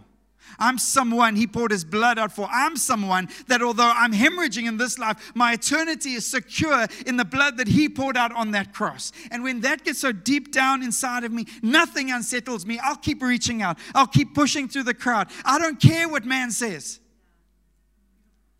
I'm 0.59 0.77
someone 0.77 1.35
he 1.35 1.47
poured 1.47 1.71
his 1.71 1.83
blood 1.83 2.19
out 2.19 2.31
for. 2.31 2.47
I'm 2.51 2.75
someone 2.75 3.29
that 3.47 3.61
although 3.61 3.91
I'm 3.93 4.13
hemorrhaging 4.13 4.67
in 4.67 4.77
this 4.77 4.99
life, 4.99 5.31
my 5.35 5.53
eternity 5.53 6.13
is 6.13 6.25
secure 6.25 6.87
in 7.05 7.17
the 7.17 7.25
blood 7.25 7.57
that 7.57 7.67
he 7.67 7.89
poured 7.89 8.17
out 8.17 8.33
on 8.33 8.51
that 8.51 8.73
cross. 8.73 9.11
And 9.31 9.43
when 9.43 9.61
that 9.61 9.83
gets 9.83 9.99
so 9.99 10.11
deep 10.11 10.51
down 10.51 10.83
inside 10.83 11.23
of 11.23 11.31
me, 11.31 11.45
nothing 11.61 12.11
unsettles 12.11 12.65
me. 12.65 12.79
I'll 12.83 12.95
keep 12.95 13.21
reaching 13.21 13.61
out, 13.61 13.77
I'll 13.95 14.07
keep 14.07 14.33
pushing 14.33 14.67
through 14.67 14.83
the 14.83 14.93
crowd. 14.93 15.29
I 15.45 15.59
don't 15.59 15.79
care 15.79 16.07
what 16.07 16.25
man 16.25 16.51
says. 16.51 16.99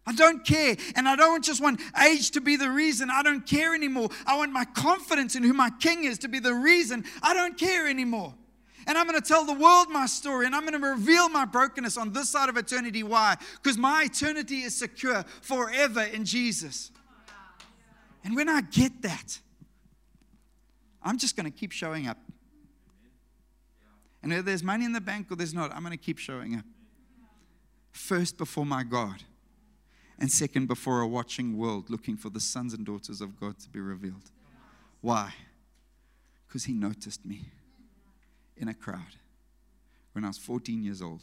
I 0.06 0.14
don't 0.14 0.46
care. 0.46 0.76
And 0.96 1.08
I 1.08 1.16
don't 1.16 1.44
just 1.44 1.62
want 1.62 1.80
age 2.04 2.32
to 2.32 2.42
be 2.42 2.56
the 2.56 2.70
reason. 2.70 3.10
I 3.12 3.22
don't 3.22 3.46
care 3.46 3.76
anymore. 3.76 4.10
I 4.26 4.36
want 4.36 4.52
my 4.52 4.66
confidence 4.66 5.36
in 5.36 5.44
who 5.44 5.54
my 5.54 5.70
king 5.80 6.06
is 6.06 6.18
to 6.20 6.28
be 6.28 6.40
the 6.40 6.54
reason. 6.54 7.06
I 7.22 7.34
don't 7.34 7.58
care 7.58 7.88
anymore. 7.88 8.34
And 8.88 8.98
I'm 8.98 9.08
going 9.08 9.20
to 9.20 9.28
tell 9.28 9.46
the 9.46 9.54
world 9.54 9.90
my 9.90 10.06
story 10.06 10.46
and 10.46 10.56
I'm 10.56 10.62
going 10.62 10.80
to 10.80 10.88
reveal 10.88 11.30
my 11.30 11.46
brokenness 11.46 11.98
on 11.98 12.14
this 12.14 12.30
side 12.30 12.50
of 12.50 12.58
eternity. 12.58 13.04
Why? 13.04 13.36
Because 13.62 13.78
my 13.78 14.04
eternity 14.04 14.62
is 14.62 14.76
secure 14.76 15.24
forever 15.42 16.02
in 16.02 16.26
Jesus. 16.26 16.92
And 18.24 18.36
when 18.36 18.50
I 18.50 18.62
get 18.62 19.02
that, 19.02 19.40
I'm 21.02 21.18
just 21.18 21.36
going 21.36 21.52
to 21.52 21.58
keep 21.58 21.72
showing 21.72 22.08
up. 22.08 22.18
And 24.22 24.32
whether 24.32 24.44
there's 24.44 24.64
money 24.64 24.86
in 24.86 24.94
the 24.94 25.02
bank 25.02 25.32
or 25.32 25.36
there's 25.36 25.54
not, 25.54 25.74
I'm 25.74 25.82
going 25.82 25.98
to 25.98 26.04
keep 26.04 26.20
showing 26.20 26.56
up. 26.56 26.66
First 27.92 28.38
before 28.38 28.66
my 28.66 28.84
God, 28.84 29.24
and 30.22 30.32
second 30.32 30.68
before 30.68 31.02
a 31.02 31.08
watching 31.08 31.58
world 31.58 31.90
looking 31.90 32.16
for 32.16 32.30
the 32.30 32.40
sons 32.40 32.76
and 32.76 32.86
daughters 32.86 33.22
of 33.22 33.40
God 33.40 33.58
to 33.58 33.70
be 33.70 33.80
revealed. 33.80 34.30
Why? 35.02 35.34
Because 36.48 36.66
He 36.66 36.74
noticed 36.74 37.26
me 37.26 37.46
in 38.58 38.68
a 38.68 38.74
crowd 38.74 39.16
when 40.14 40.24
I 40.24 40.28
was 40.28 40.38
14 40.38 40.84
years 40.84 41.02
old. 41.02 41.22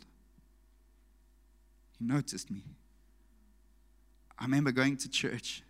He 1.99 2.05
noticed 2.05 2.51
me. 2.51 2.65
I 4.39 4.45
remember 4.45 4.73
going 4.73 4.97
to 4.99 5.09
church 5.09 5.63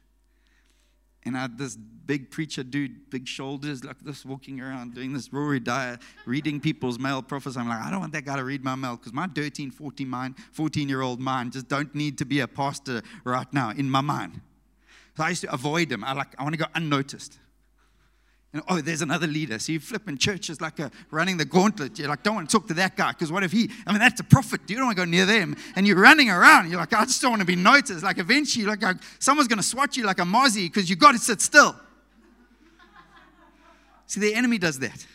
and 1.25 1.37
I 1.37 1.43
had 1.43 1.59
this 1.59 1.77
big 1.77 2.31
preacher 2.31 2.63
dude, 2.63 3.11
big 3.11 3.27
shoulders, 3.29 3.85
like 3.85 4.01
this, 4.01 4.25
walking 4.25 4.61
around 4.61 4.95
doing 4.95 5.13
this 5.13 5.33
Rory 5.33 5.61
Dyer, 5.61 5.99
reading 6.25 6.61
people's 6.61 6.99
mail, 6.99 7.23
prophecy. 7.23 7.59
I'm 7.59 7.69
like, 7.69 7.83
I 7.83 7.91
don't 7.91 8.01
want 8.01 8.13
that 8.13 8.25
guy 8.25 8.37
to 8.37 8.45
read 8.45 8.65
my 8.65 8.75
mail 8.77 8.97
because 8.97 9.13
my 9.13 9.27
13, 9.27 9.71
14, 9.71 10.09
mind, 10.09 10.37
14 10.53 10.89
year 10.89 11.03
old 11.03 11.21
mind 11.21 11.53
just 11.53 11.69
don't 11.69 11.95
need 11.95 12.17
to 12.19 12.25
be 12.25 12.41
a 12.41 12.49
pastor 12.49 13.03
right 13.25 13.53
now 13.53 13.71
in 13.71 13.91
my 13.91 14.01
mind. 14.01 14.41
So 15.17 15.25
I 15.25 15.31
used 15.31 15.43
to 15.43 15.53
avoid 15.53 15.91
him. 15.91 16.05
I 16.05 16.13
like, 16.13 16.29
I 16.39 16.45
want 16.45 16.55
to 16.55 16.59
go 16.59 16.67
unnoticed. 16.75 17.39
And 18.53 18.63
oh, 18.67 18.81
there's 18.81 19.03
another 19.03 19.27
leader. 19.27 19.59
So 19.59 19.73
you 19.73 19.81
flip 19.81 20.09
in 20.09 20.17
church 20.17 20.49
is 20.49 20.61
like 20.61 20.79
a 20.79 20.91
running 21.11 21.37
the 21.37 21.45
gauntlet. 21.45 21.99
You're 21.99 22.09
like, 22.09 22.23
don't 22.23 22.35
want 22.35 22.49
to 22.49 22.59
talk 22.59 22.67
to 22.69 22.75
that 22.75 22.97
guy 22.97 23.13
because 23.13 23.31
what 23.31 23.45
if 23.45 23.53
he, 23.53 23.71
I 23.87 23.93
mean, 23.93 24.01
that's 24.01 24.21
a 24.21 24.25
prophet. 24.25 24.63
You 24.69 24.77
don't 24.77 24.87
want 24.87 24.97
to 24.97 25.05
go 25.05 25.11
near 25.11 25.27
them. 25.27 25.55
And 25.77 25.87
you're 25.87 26.01
running 26.01 26.31
around. 26.31 26.71
You're 26.71 26.81
like, 26.81 26.95
I 26.95 27.05
just 27.05 27.21
don't 27.21 27.33
want 27.33 27.41
to 27.41 27.47
be 27.47 27.57
noticed. 27.57 28.03
Like 28.03 28.19
eventually, 28.19 28.65
like, 28.65 28.83
like 28.83 28.97
someone's 29.19 29.49
going 29.49 29.59
to 29.59 29.63
swat 29.63 29.97
you 29.99 30.05
like 30.05 30.19
a 30.19 30.23
mozzie 30.23 30.67
because 30.67 30.89
you've 30.89 30.99
got 30.99 31.13
to 31.13 31.19
sit 31.19 31.43
still. 31.43 31.77
See, 34.07 34.21
the 34.21 34.35
enemy 34.35 34.57
does 34.57 34.79
that. 34.79 35.07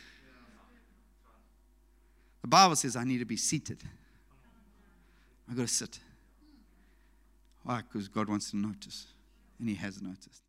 The 2.44 2.48
Bible 2.48 2.76
says 2.76 2.96
I 2.96 3.04
need 3.04 3.18
to 3.18 3.26
be 3.26 3.38
seated. 3.38 3.80
I 5.50 5.56
got 5.56 5.64
to 5.64 5.74
sit. 5.74 5.98
Why? 7.64 7.82
Because 7.82 8.08
God 8.08 8.30
wants 8.30 8.52
to 8.52 8.58
notice, 8.58 9.08
and 9.60 9.68
He 9.68 9.76
has 9.76 10.02
noticed. 10.02 10.44